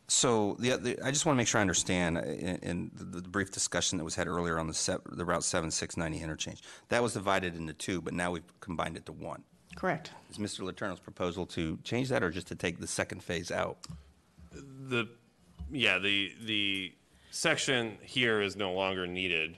[0.10, 3.22] So the, the I just want to make sure I understand uh, in, in the,
[3.22, 6.64] the brief discussion that was had earlier on the se- the Route 7690 interchange.
[6.90, 9.44] That was divided into two, but now we've combined it to one.
[9.76, 10.12] Correct.
[10.32, 10.62] Is Mr.
[10.62, 13.78] Letourneau's proposal to change that or just to take the second phase out?
[14.54, 15.08] The,
[15.72, 16.94] yeah, the, the
[17.32, 19.58] section here is no longer needed,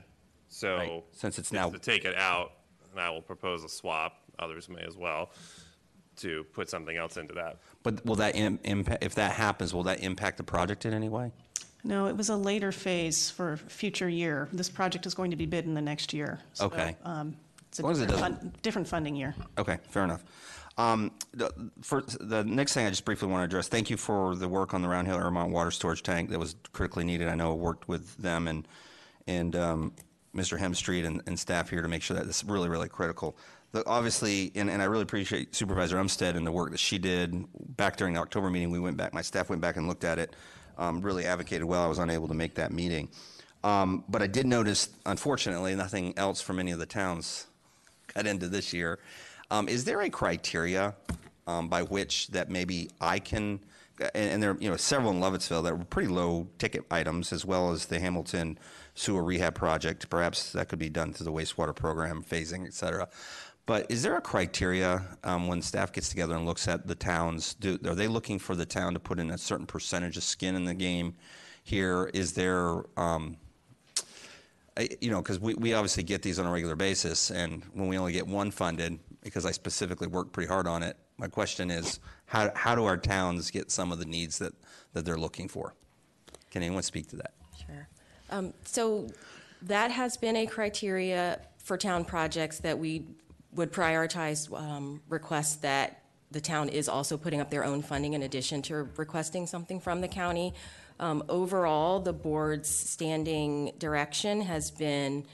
[0.49, 0.75] so.
[0.77, 2.51] Right, since it's now- To take it out,
[2.91, 5.29] and I will propose a swap, others may as well,
[6.17, 7.57] to put something else into that.
[7.83, 11.07] But will that Im- impact, if that happens, will that impact the project in any
[11.07, 11.31] way?
[11.85, 14.49] No, it was a later phase for future year.
[14.51, 16.39] This project is going to be bid in the next year.
[16.53, 16.97] So, Okay.
[17.03, 17.37] um,
[17.69, 19.35] It's As a long as it different fun- different funding year.
[19.59, 20.23] Okay, fair enough.
[20.79, 21.51] Um, the,
[21.83, 24.73] for the next thing I just briefly want to address, thank you for the work
[24.73, 27.27] on the Round Hill Airmont water storage tank that was critically needed.
[27.27, 28.67] I know I worked with them and,
[29.27, 29.93] and um,
[30.35, 30.59] Mr.
[30.59, 33.35] Hemstreet and, and staff here to make sure that this is really, really critical.
[33.71, 37.45] The, obviously, and, and I really appreciate Supervisor Umstattd and the work that she did.
[37.77, 40.19] Back during the October meeting, we went back, my staff went back and looked at
[40.19, 40.35] it,
[40.77, 41.83] um, really advocated well.
[41.83, 43.09] I was unable to make that meeting.
[43.63, 47.47] Um, but I did notice, unfortunately, nothing else from any of the towns
[48.13, 48.99] got into this year.
[49.51, 50.95] Um, is there a criteria
[51.47, 53.59] um, by which that maybe I can,
[53.99, 57.33] and, and there are you know several in Lovettsville that were pretty low ticket items,
[57.33, 58.57] as well as the Hamilton
[58.99, 60.09] sewer rehab project.
[60.09, 63.07] Perhaps that could be done through the wastewater program phasing, et cetera.
[63.65, 67.53] But is there a criteria um, when staff gets together and looks at the towns?
[67.53, 70.55] Do, are they looking for the town to put in a certain percentage of skin
[70.55, 71.15] in the game?
[71.63, 73.37] Here, is there um,
[74.75, 77.87] I- you know, because we, we obviously get these on a regular basis, and when
[77.87, 81.69] we only get one funded, because I specifically worked pretty hard on it, my question
[81.69, 84.53] is, how, how do our towns get some of the needs that,
[84.93, 85.73] that they're looking for?
[86.49, 87.33] Can anyone speak to that?
[88.29, 89.07] Um, So
[89.63, 93.05] that has been a criteria for town projects that we
[93.53, 98.21] would prioritize um, requests that the town is also putting up their own funding in
[98.21, 100.53] addition to requesting something from the county.
[100.99, 105.25] Um, Overall, the board's standing direction has been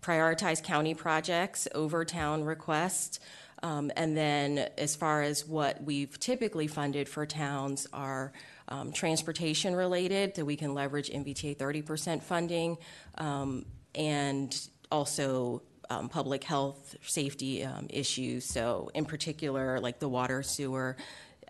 [0.00, 3.20] prioritize county projects over town requests.
[3.62, 8.32] Um, And then as far as what we've typically funded for towns are
[8.72, 12.78] um, transportation related, that we can leverage NVTA 30% funding,
[13.18, 18.46] um, and also um, public health, safety um, issues.
[18.46, 20.96] So in particular, like the water sewer,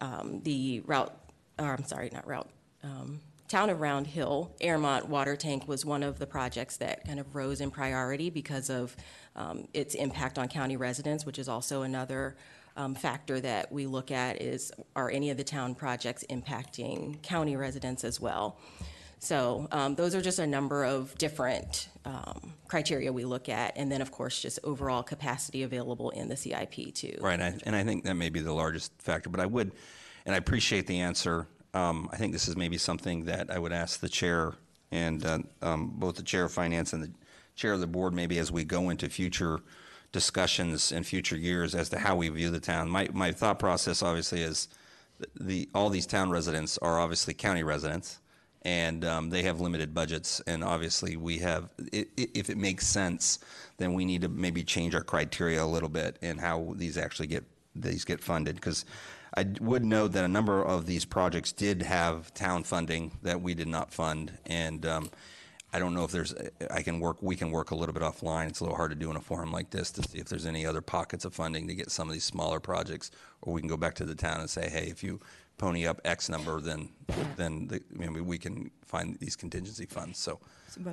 [0.01, 1.17] um, the route,
[1.61, 2.49] or I'm sorry, not route,
[2.83, 7.21] um, Town of Round Hill, Airmont Water Tank was one of the projects that kind
[7.21, 8.97] of rose in priority because of
[9.75, 12.35] its impact on county residents, which is also another
[12.77, 17.57] um, factor that we look at is, are any of the town projects impacting county
[17.57, 18.59] residents as well?
[19.19, 23.91] So um, those are just a number of different um, criteria we look at, and
[23.91, 27.17] then, of course, just overall capacity available in the CIP too.
[27.21, 29.71] Right, and I, and I think that may be the largest factor, but I would,
[30.27, 31.47] and I appreciate the answer.
[31.73, 34.55] Um, I think this is maybe something that I would ask the chair
[34.91, 37.11] and uh, um, both the chair of finance and the
[37.55, 39.61] chair of the board, maybe as we go into future
[40.13, 42.89] discussions in future years as to how we view the town.
[42.89, 44.69] My, my thought process obviously is
[45.41, 48.21] the, all these town residents are obviously county residents
[48.63, 50.41] and um, they have limited budgets.
[50.47, 53.41] And obviously, we have, if it makes sense,
[53.77, 57.27] then we need to maybe change our criteria a little bit in how these actually
[57.27, 57.45] get
[57.75, 58.55] these get funded.
[58.55, 58.85] Because
[59.37, 63.55] I would note that a number of these projects did have town funding that we
[63.55, 65.11] did not fund, and um,
[65.73, 66.35] I don't know if there's,
[66.71, 68.49] I can work, we can work a little bit offline.
[68.49, 70.45] It's a little hard to do in a forum like this to see if there's
[70.45, 73.11] any other pockets of funding to get some of these smaller projects,
[73.41, 75.19] or we can go back to the town and say, hey, if you
[75.57, 76.91] pony up X number, then,
[77.37, 80.19] then the, maybe we can find these contingency funds.
[80.19, 80.41] So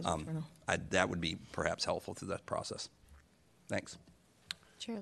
[0.06, 2.88] um, I, that would be perhaps helpful through that process.
[3.68, 3.98] Thanks.
[4.80, 5.00] Chair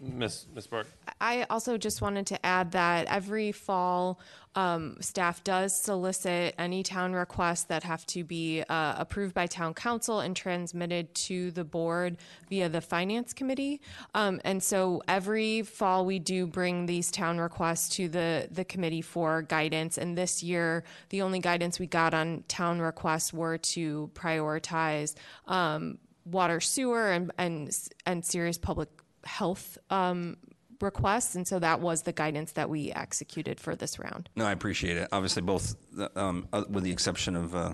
[0.00, 0.46] Ms.
[0.54, 0.66] Ms.
[0.66, 0.86] Burke?
[1.20, 4.20] I also just wanted to add that every fall,
[4.58, 9.72] um, staff does solicit any town requests that have to be uh, approved by town
[9.72, 12.16] council and transmitted to the board
[12.50, 13.80] via the finance committee.
[14.16, 19.00] Um, and so every fall, we do bring these town requests to the, the committee
[19.00, 19.96] for guidance.
[19.96, 25.14] And this year, the only guidance we got on town requests were to prioritize
[25.46, 27.70] um, water, sewer, and, and,
[28.06, 28.88] and serious public
[29.22, 30.36] health um,
[30.80, 34.28] requests, and so that was the guidance that we executed for this round.
[34.36, 35.08] No, I appreciate it.
[35.12, 35.76] Obviously, both,
[36.16, 37.72] um, uh, with the exception of uh,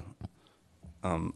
[1.02, 1.34] um,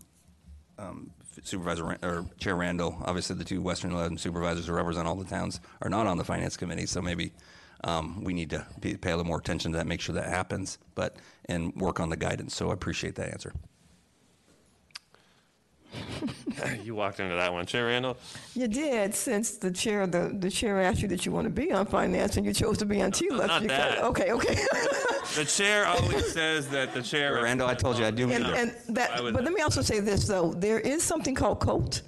[0.79, 1.11] um,
[1.43, 5.61] Supervisor or Chair Randall, obviously the two Western 11 supervisors who represent all the towns
[5.83, 7.33] are not on the Finance Committee, so maybe
[7.85, 10.79] um, we need to pay a little more attention to that, make sure that happens,
[10.95, 11.17] but,
[11.47, 12.55] and work on the guidance.
[12.57, 13.53] So I appreciate that answer.
[16.83, 17.67] You walked into that one.
[17.67, 18.17] Chair Randall?
[18.55, 21.73] You did, since the chair, the, the chair asked you that you want to be
[21.73, 23.47] on finance and you chose to be on TLIF.
[23.47, 23.97] Not you that.
[23.99, 24.57] got- Okay, okay.
[25.37, 27.41] The chair always says that the chair.
[27.43, 29.83] Randall, I told you I'd do And, and that, I would- but let me also
[29.83, 30.53] say this, though.
[30.55, 32.03] There is something called COLT,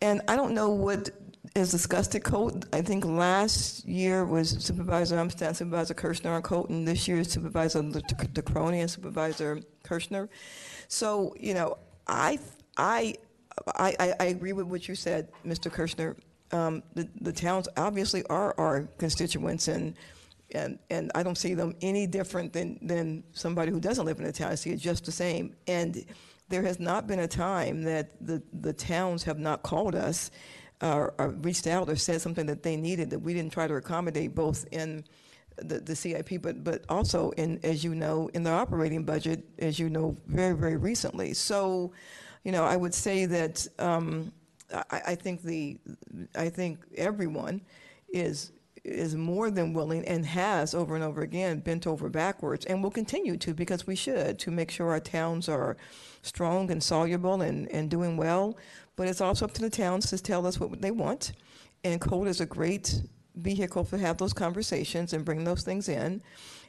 [0.00, 1.10] and I don't know what
[1.54, 2.64] is discussed at COLT.
[2.72, 7.30] I think last year was Supervisor Umstattd, Supervisor Kershner on COLT, and this year is
[7.30, 10.28] Supervisor TeKrony and Supervisor Kershner.
[10.88, 12.38] So, you know, I,
[12.78, 13.14] I,
[13.74, 15.70] I, I- agree with what you said, Mr.
[15.70, 16.16] Kershner.
[16.52, 19.94] Um, the, the towns obviously are our constituents, and
[20.54, 24.24] and and I don't see them any different than than somebody who doesn't live in
[24.26, 24.50] a town.
[24.52, 25.54] I see it just the same.
[25.66, 26.04] And
[26.48, 30.30] there has not been a time that the the towns have not called us,
[30.80, 33.74] or, or reached out, or said something that they needed that we didn't try to
[33.74, 35.04] accommodate both in
[35.58, 39.78] the, the CIP, but but also in as you know in the operating budget, as
[39.78, 41.34] you know very very recently.
[41.34, 41.92] So,
[42.44, 44.32] you know, I would say that um,
[44.72, 45.78] I, I think the
[46.34, 47.62] I think everyone
[48.08, 48.52] is
[48.84, 52.90] is more than willing and has over and over again bent over backwards and will
[52.90, 55.76] continue to because we should to make sure our towns are
[56.22, 58.56] strong and soluble and, and doing well.
[58.96, 61.32] But it's also up to the towns to tell us what they want.
[61.84, 63.02] And code is a great
[63.36, 66.22] vehicle to have those conversations and bring those things in.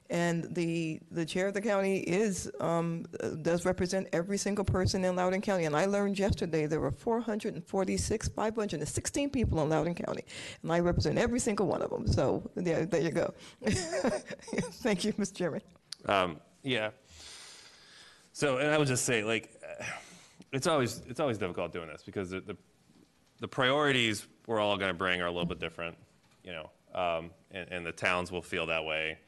[0.09, 5.05] And the the chair of the county is um, uh, does represent every single person
[5.05, 5.65] in Loudoun County.
[5.65, 10.23] And I learned yesterday there were 446, 516 people in Loudoun County,
[10.63, 12.07] and I represent every single one of them.
[12.07, 13.33] So there, there you go.
[13.65, 15.35] Thank you, Mr.
[15.35, 15.61] Chairman.
[16.07, 16.89] Um, yeah.
[18.33, 19.83] So, and I would just say, like, uh,
[20.51, 22.57] it's always it's always difficult doing this because the the,
[23.41, 25.95] the priorities we're all going to bring are a little bit different,
[26.43, 29.19] you know, um, and, and the towns will feel that way.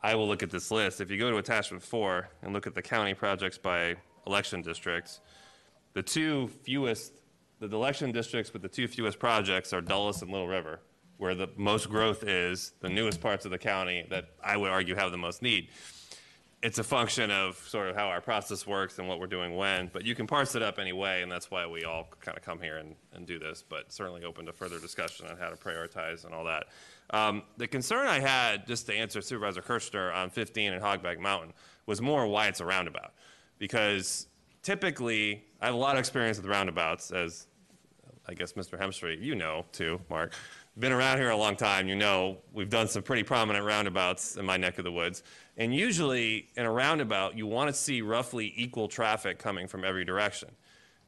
[0.00, 1.00] I will look at this list.
[1.00, 3.96] If you go to attachment four and look at the county projects by
[4.26, 5.20] election districts,
[5.94, 7.12] the two fewest,
[7.58, 10.80] the election districts with the two fewest projects are Dulles and Little River,
[11.16, 14.94] where the most growth is, the newest parts of the county that I would argue
[14.94, 15.68] have the most need.
[16.62, 19.90] It's a function of sort of how our process works and what we're doing when,
[19.92, 22.60] but you can parse it up anyway, and that's why we all kind of come
[22.60, 26.24] here and, and do this, but certainly open to further discussion on how to prioritize
[26.24, 26.66] and all that.
[27.10, 31.54] Um, the concern I had, just to answer Supervisor Kershner on 15 and Hogback Mountain,
[31.86, 33.12] was more why it's a roundabout.
[33.58, 34.26] Because
[34.62, 37.46] typically, I have a lot of experience with roundabouts, as
[38.28, 38.78] I guess Mr.
[38.78, 40.34] Hemstreet, you know too, Mark.
[40.78, 44.44] Been around here a long time, you know we've done some pretty prominent roundabouts in
[44.44, 45.24] my neck of the woods.
[45.56, 50.04] And usually, in a roundabout, you want to see roughly equal traffic coming from every
[50.04, 50.50] direction.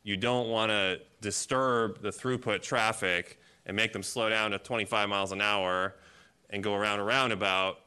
[0.03, 3.39] You don't want to disturb the throughput traffic
[3.71, 5.95] and make them slow down to 25 miles an hour
[6.51, 7.79] and go around a roundabout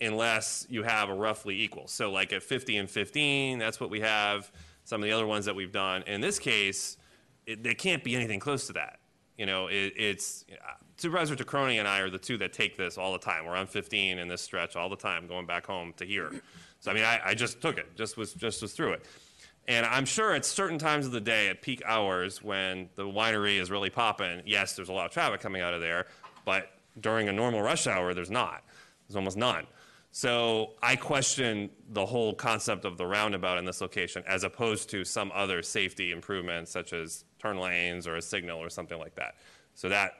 [0.00, 1.86] unless you have a roughly equal.
[1.86, 4.50] So, like at 50 and 15, that's what we have.
[4.82, 6.02] Some of the other ones that we've done.
[6.08, 6.96] In this case,
[7.46, 8.98] it, there can't be anything close to that.
[9.36, 12.98] You know, it, it's uh, Supervisor TeKrony and I are the two that take this
[12.98, 13.46] all the time.
[13.46, 16.42] We're on 15 in this stretch all the time, going back home to here.
[16.80, 19.06] So I mean, I, I just took it, just was just was through it.
[19.68, 23.60] And I'm sure at certain times of the day, at peak hours, when the winery
[23.60, 26.06] is really popping, yes, there's a lot of traffic coming out of there,
[26.46, 28.64] but during a normal rush hour, there's not.
[29.06, 29.66] There's almost none.
[30.10, 35.04] So I question the whole concept of the roundabout in this location as opposed to
[35.04, 39.34] some other safety improvements such as turn lanes or a signal or something like that.
[39.74, 40.12] So that,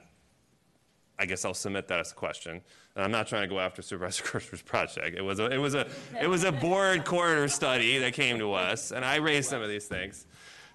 [1.18, 2.61] I guess I'll submit that as a question.
[2.99, 5.16] And I'm not trying to go after Supervisor Kershner's project.
[5.16, 5.86] It was a, it was a,
[6.20, 9.68] it was a board corridor study that came to us, and I raised some of
[9.68, 10.26] these things.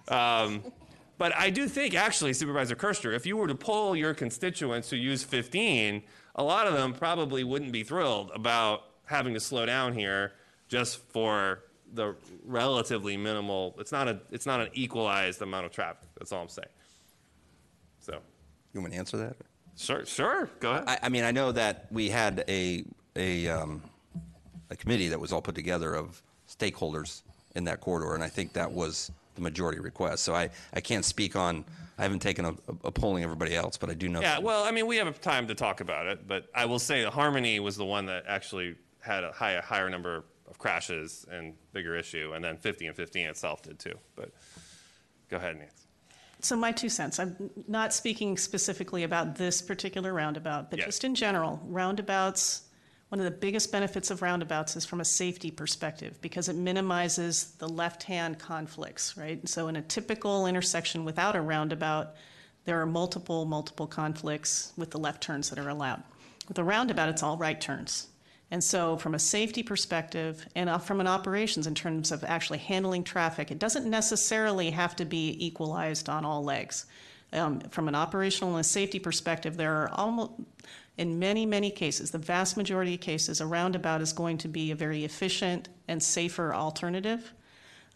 [0.08, 0.64] Um,
[1.18, 4.96] but I do think, actually, Supervisor Kirschner, if you were to poll your constituents who
[4.96, 6.02] use 15,
[6.36, 10.32] a lot of them probably wouldn't be thrilled about having to slow down here
[10.66, 13.74] just for the relatively minimal.
[13.78, 14.22] It's not a.
[14.30, 16.08] It's not an equalized amount of traffic.
[16.16, 16.68] That's all I'm saying.
[18.00, 18.14] So,
[18.72, 19.36] You want me to answer that?
[19.76, 20.84] Sure, sure, go ahead.
[20.86, 22.84] I, I mean, I know that we had a,
[23.16, 23.82] a, um,
[24.70, 27.22] a committee that was all put together of stakeholders
[27.54, 30.24] in that corridor, and I think that was the majority request.
[30.24, 31.64] So I, I can't speak on,
[31.98, 32.54] I haven't taken a,
[32.84, 34.20] a polling everybody else, but I do know.
[34.20, 37.02] Yeah, well, I mean, we have time to talk about it, but I will say
[37.02, 41.26] that Harmony was the one that actually had a high, a higher number of crashes
[41.30, 43.94] and bigger issue, and then 50 and 15 itself did too.
[44.16, 44.30] But
[45.28, 45.83] go ahead, Nancy.
[46.44, 50.86] So my two cents, I'm not speaking specifically about this particular roundabout, but Yes.
[50.86, 52.64] just in general, roundabouts,
[53.08, 57.52] one of the biggest benefits of roundabouts is from a safety perspective because it minimizes
[57.58, 59.48] the left-hand conflicts, right?
[59.48, 62.14] So in a typical intersection without a roundabout,
[62.66, 66.02] there are multiple, multiple conflicts with the left turns that are allowed.
[66.46, 68.08] With a roundabout, it's all right turns.
[68.54, 72.58] And so, from a safety perspective and uh, from an operations in terms of actually
[72.58, 76.86] handling traffic, it doesn't necessarily have to be equalized on all legs.
[77.32, 80.34] Um, from an operational and safety perspective, there are almost,
[80.96, 84.70] in many, many cases, the vast majority of cases, a roundabout is going to be
[84.70, 87.32] a very efficient and safer alternative.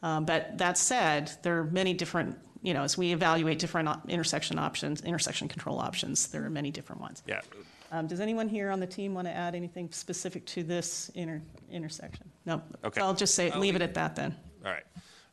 [0.02, 4.58] Um, but that said, there are many different, you know, as we evaluate different intersection
[4.58, 7.22] options, intersection control options, there are many different ones.
[7.28, 7.42] Yeah.
[7.90, 11.42] Um, does anyone here on the team want to add anything specific to this inter-
[11.70, 12.30] intersection?
[12.44, 12.62] No.
[12.84, 13.00] Okay.
[13.00, 14.36] So I'll just say, I'll leave it at that then.
[14.64, 14.84] All right.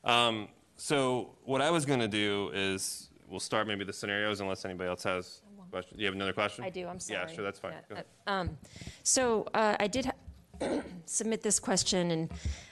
[0.04, 0.48] Um,
[0.78, 4.90] so what I was going to do is we'll start maybe the scenarios unless anybody
[4.90, 5.42] else has
[5.72, 6.00] questions.
[6.00, 6.64] You have another question?
[6.64, 7.20] I do, I'm sorry.
[7.28, 7.74] Yeah, sure, that's fine.
[7.74, 8.06] Yeah, Go ahead.
[8.28, 8.58] uh, Um,
[9.04, 12.32] so uh, I did ha- submit this question, and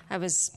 [0.10, 0.56] I was,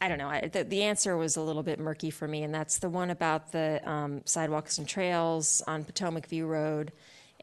[0.00, 2.54] I don't know, I, the, the answer was a little bit murky for me, and
[2.54, 6.92] that's the one about the um, sidewalks and trails on Potomac View Road,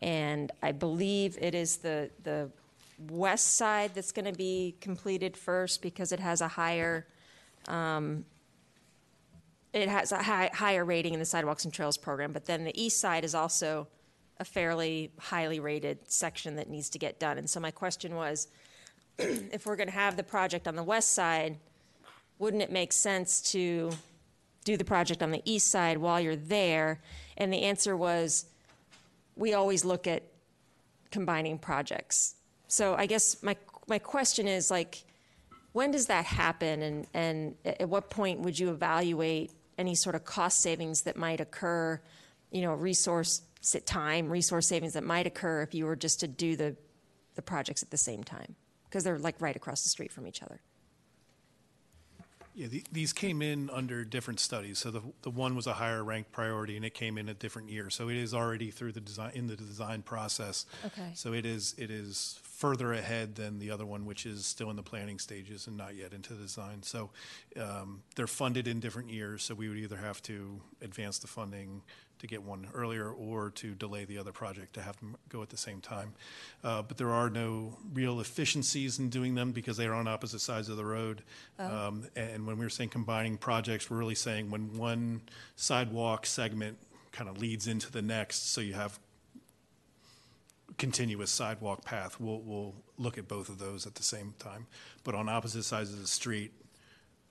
[0.02, 2.50] and I believe it is the the
[3.10, 7.06] west side that's going to be completed first because it has a higher.
[7.68, 8.26] Um,
[9.74, 12.82] it has a high, higher rating in the sidewalks and trails program, but then the
[12.82, 13.90] east side is also
[14.40, 17.38] a fairly highly rated section that needs to get done.
[17.38, 18.48] And so my question was,
[19.20, 21.58] if we're going to have the project on the west side,
[22.40, 23.92] wouldn't it make sense to
[24.64, 27.02] do the project on the east side while you're there?
[27.38, 28.46] And the answer was,
[29.36, 30.24] we always look at
[31.12, 32.36] combining projects.
[32.68, 33.56] So I guess my
[33.88, 35.04] my question is like,
[35.74, 40.26] when does that happen, and and at what point would you evaluate any sort of
[40.26, 42.02] cost savings that might occur,
[42.52, 43.42] you know, resource
[43.86, 46.76] time, resource savings that might occur if you were just to do the
[47.36, 48.56] the projects at the same time
[48.86, 50.62] because they're like right across the street from each other.
[52.56, 54.80] Yeah, the, these came in under different studies.
[54.80, 57.70] So the, the one was a higher ranked priority and it came in a different
[57.70, 57.90] year.
[57.90, 60.66] So it is already through the design, in the design process.
[60.86, 61.12] Okay.
[61.16, 64.78] So it is, it is further ahead than the other one, which is still in
[64.78, 66.82] the planning stages and not yet into design.
[66.82, 67.10] So
[67.60, 69.44] um, they're funded in different years.
[69.44, 71.82] So we would either have to advance the funding
[72.26, 75.50] to get one earlier or to delay the other project to have them go at
[75.50, 76.14] the same time.
[76.64, 80.40] Uh, But there are no real efficiencies in doing them because they are on opposite
[80.40, 81.24] sides of the road.
[81.60, 85.22] Um, And when we're saying combining projects, we're really saying when one
[85.56, 86.78] sidewalk segment
[87.12, 89.00] kind of leads into the next, so you have
[90.78, 94.68] continuous sidewalk path, we'll, we'll look at both of those at the same time.
[95.04, 96.52] But on opposite sides of the street,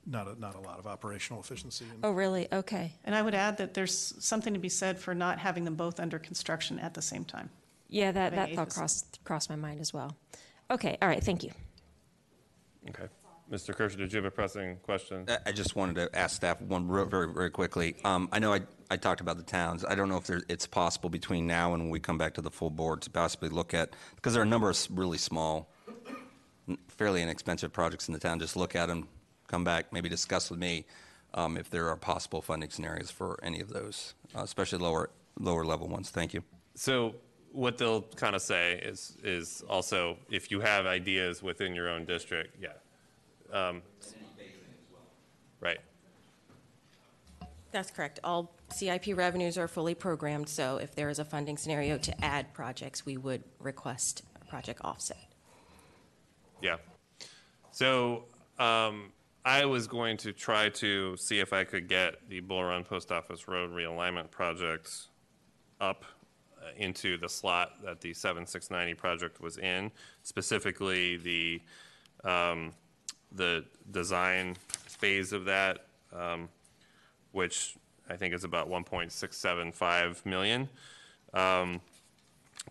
[0.07, 1.85] not, a- not a lot of operational efficiency.
[2.03, 2.47] Oh, really?
[2.53, 2.93] Okay.
[3.05, 5.99] And I would add that there's something to be said for not having them both
[6.01, 7.51] under construction at the same time.
[7.89, 10.17] Yeah, that, Having that a thought faci- crossed crossed my mind as well.
[10.71, 11.53] Okay, all right, thank you.
[12.89, 13.05] Okay.
[13.53, 13.75] Mr.
[13.77, 15.27] Kershner, did you have a pressing question?
[15.29, 17.95] I- I just wanted to ask staff one real- very, very quickly.
[18.05, 19.85] Um, I know I, I talked about the towns.
[19.85, 22.41] I don't know if there, it's possible between now and when we come back to
[22.41, 25.19] the full board to possibly look at, because there are a number of s- really
[25.19, 25.71] small,
[26.69, 28.41] n- fairly inexpensive projects in the town.
[28.41, 29.09] Just look at them,
[29.47, 30.84] come back, maybe discuss with me
[31.34, 35.64] um, if there are possible funding scenarios for any of those, uh, especially lower, lower
[35.64, 36.11] level ones.
[36.11, 36.42] Thank you.
[36.74, 37.14] So
[37.53, 42.05] what they'll kind of say is, is also, if you have ideas within your own
[42.05, 42.70] district, yeah.
[43.53, 43.82] Um,
[45.64, 45.78] Right.
[47.72, 48.20] That's correct.
[48.22, 52.53] All CIP revenues are fully programmed, so if there is a funding scenario to add
[52.53, 55.32] projects, we would request a project offset.
[56.61, 56.76] Yeah.
[57.72, 58.24] So
[58.59, 59.11] um,
[59.45, 63.12] I was going to try to see if I could get the Bull Run Post
[63.12, 64.90] Office Road realignment project
[65.80, 66.07] up
[66.57, 69.90] uh, into the slot that the 7690 project was in,
[70.22, 71.61] specifically the
[72.24, 72.72] um,
[73.32, 75.86] the design phase of that,
[76.16, 76.49] um,
[77.32, 77.76] which
[78.09, 80.68] I think is about 1.675 million.
[81.34, 81.82] Um,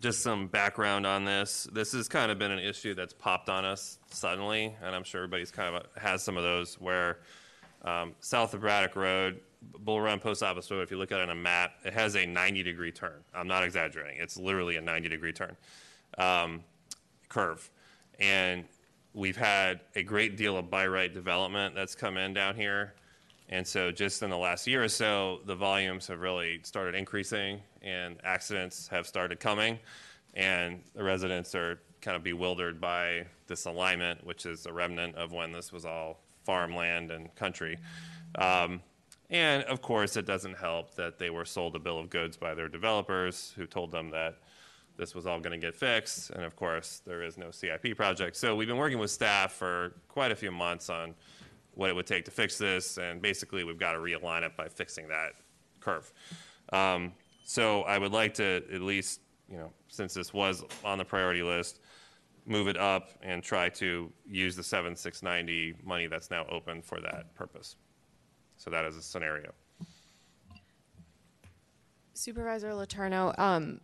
[0.00, 1.68] just some background on this.
[1.72, 5.22] This has kind of been an issue that's popped on us suddenly, and I'm sure
[5.22, 7.18] everybody's kind of has some of those where
[7.84, 9.40] um, south of Braddock Road,
[9.80, 12.16] Bull Run Post Office Road, if you look at it on a map, it has
[12.16, 13.22] a 90 degree turn.
[13.34, 14.18] I'm not exaggerating.
[14.20, 15.56] It's literally a 90 degree turn
[16.18, 16.64] um,
[17.28, 17.70] curve.
[18.18, 18.64] And
[19.12, 22.94] we've had a great deal of by right development that's come in down here.
[23.48, 27.60] And so just in the last year or so, the volumes have really started increasing
[27.82, 29.78] and accidents have started coming.
[30.34, 35.32] And the residents are kind of bewildered by this alignment, which is a remnant of
[35.32, 37.78] when this was all farmland and country.
[38.36, 38.80] Um,
[39.30, 42.54] and of course, it doesn't help that they were sold a bill of goods by
[42.54, 44.38] their developers who told them that
[44.96, 46.30] this was all going to get fixed.
[46.30, 48.36] And of course, there is no CIP project.
[48.36, 51.14] So we've been working with staff for quite a few months on
[51.74, 52.98] what it would take to fix this.
[52.98, 55.32] And basically, we've got to realign it by fixing that
[55.80, 56.12] curve.
[56.72, 57.12] Um,
[57.44, 59.20] so I would like to at least,
[59.50, 61.80] you know, since this was on the priority list,
[62.46, 67.34] move it up and try to use the 7690 money that's now open for that
[67.34, 67.76] purpose.
[68.56, 69.52] So that is a scenario.
[72.14, 73.80] Supervisor Letourneau, um,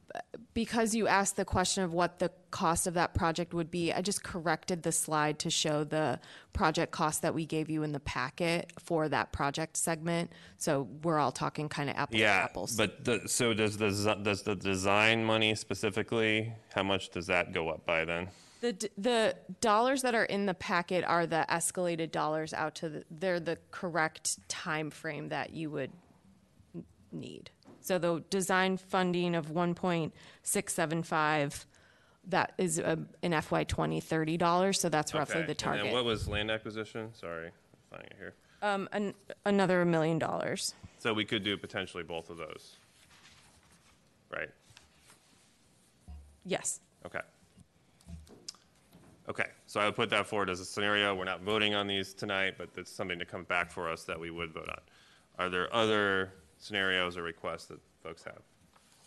[0.54, 4.02] because you asked the question of what the cost of that project would be, I
[4.02, 6.20] just corrected the slide to show the
[6.52, 10.30] project cost that we gave you in the packet for that project segment.
[10.58, 12.76] So we're all talking kind of apples to Yeah, apples.
[12.76, 13.90] but the, so does the,
[14.22, 18.28] does the design money specifically, how much does that go up by then?
[18.60, 23.04] The, the dollars that are in the packet are the escalated dollars out to the,
[23.10, 25.90] they're the correct time frame that you would
[27.12, 27.50] need.
[27.90, 30.14] So the design funding of one point
[30.44, 31.66] six seven five,
[32.28, 35.80] that is uh, in FY twenty thirty dollars, so that's roughly Okay, the target.
[35.80, 37.12] And then what was land acquisition?
[37.14, 37.52] Sorry, I'm
[37.90, 38.34] finding it here.
[38.62, 39.12] Um, an,
[39.44, 40.74] another million dollars.
[41.00, 42.76] So we could do potentially both of those.
[44.30, 44.50] Right,
[46.46, 46.78] Yes.
[47.04, 47.22] okay.
[49.28, 51.12] Okay, so I would put that forward as a scenario.
[51.16, 54.20] We're not voting on these tonight, but it's something to come back for us that
[54.20, 54.80] we would vote on.
[55.40, 58.40] Are there other scenarios or requests that folks have?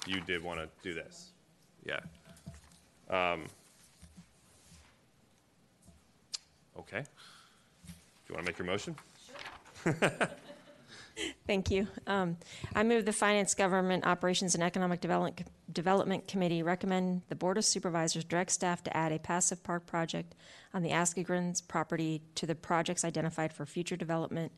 [0.06, 1.32] You did want to do this?
[1.86, 2.00] Yeah.
[3.10, 3.46] Um,
[6.78, 7.04] Okay.
[7.86, 7.94] Do
[8.30, 8.96] you want to make your motion?
[9.84, 9.94] Sure.
[11.46, 11.88] Thank you.
[12.08, 12.38] Um,
[12.76, 17.66] I move the Finance, Government Operations, and Economic Development, Development Committee recommend the Board of
[17.66, 20.34] Supervisors direct staff to add a passive park project
[20.74, 24.52] on the Askegrins property to the projects identified for future development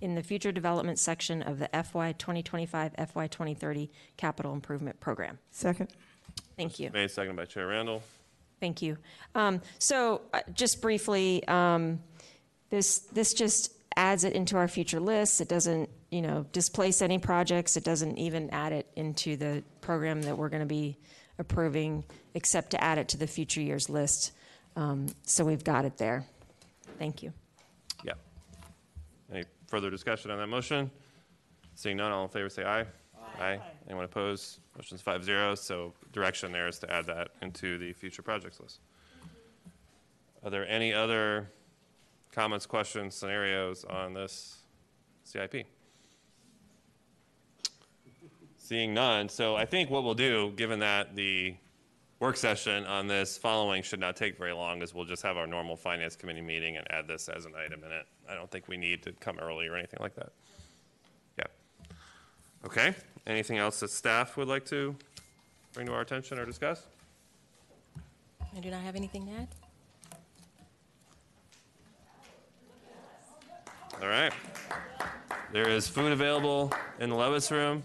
[0.00, 5.38] in the future development section of the FY 2025, FY 2030 Capital Improvement Program.
[5.50, 5.88] Second.
[6.56, 6.90] Thank you.
[6.92, 8.02] Made second by Chair Randall.
[8.60, 8.96] Thank you.
[9.34, 12.00] Um, so, uh, just briefly, um,
[12.70, 15.40] this this just adds it into our future lists.
[15.40, 17.76] It doesn't, you know, displace any projects.
[17.76, 20.98] It doesn't even add it into the program that we're going to be
[21.38, 22.04] approving,
[22.34, 24.32] except to add it to the future years list.
[24.74, 26.24] Um, so we've got it there.
[26.98, 27.32] Thank you.
[29.66, 30.90] Further discussion on that motion?
[31.74, 32.86] Seeing none, all in favor say aye.
[33.40, 33.60] Aye.
[33.86, 34.60] Anyone opposed?
[34.76, 38.80] Motion's five zero, so direction there is to add that into the future projects list.
[40.44, 41.50] Are there any other
[42.32, 44.58] comments, questions, scenarios on this
[45.24, 45.66] CIP?
[48.56, 51.56] Seeing none, so I think what we'll do, given that the
[52.18, 55.46] work session on this following should not take very long, is we'll just have our
[55.46, 58.06] normal finance committee meeting and add this as an item in it.
[58.28, 60.32] I don't think we need to come early or anything like that.
[61.38, 61.44] Yeah.
[62.64, 62.94] Okay,
[63.26, 64.96] anything else that staff would like to
[65.74, 66.86] bring to our attention or discuss?
[68.56, 69.48] I do not have anything to add.
[74.00, 74.32] All right.
[75.52, 77.82] There is food available in the Levis room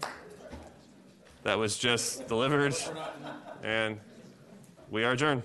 [1.42, 2.74] that was just delivered,
[3.62, 3.98] and
[4.92, 5.42] we are adjourned.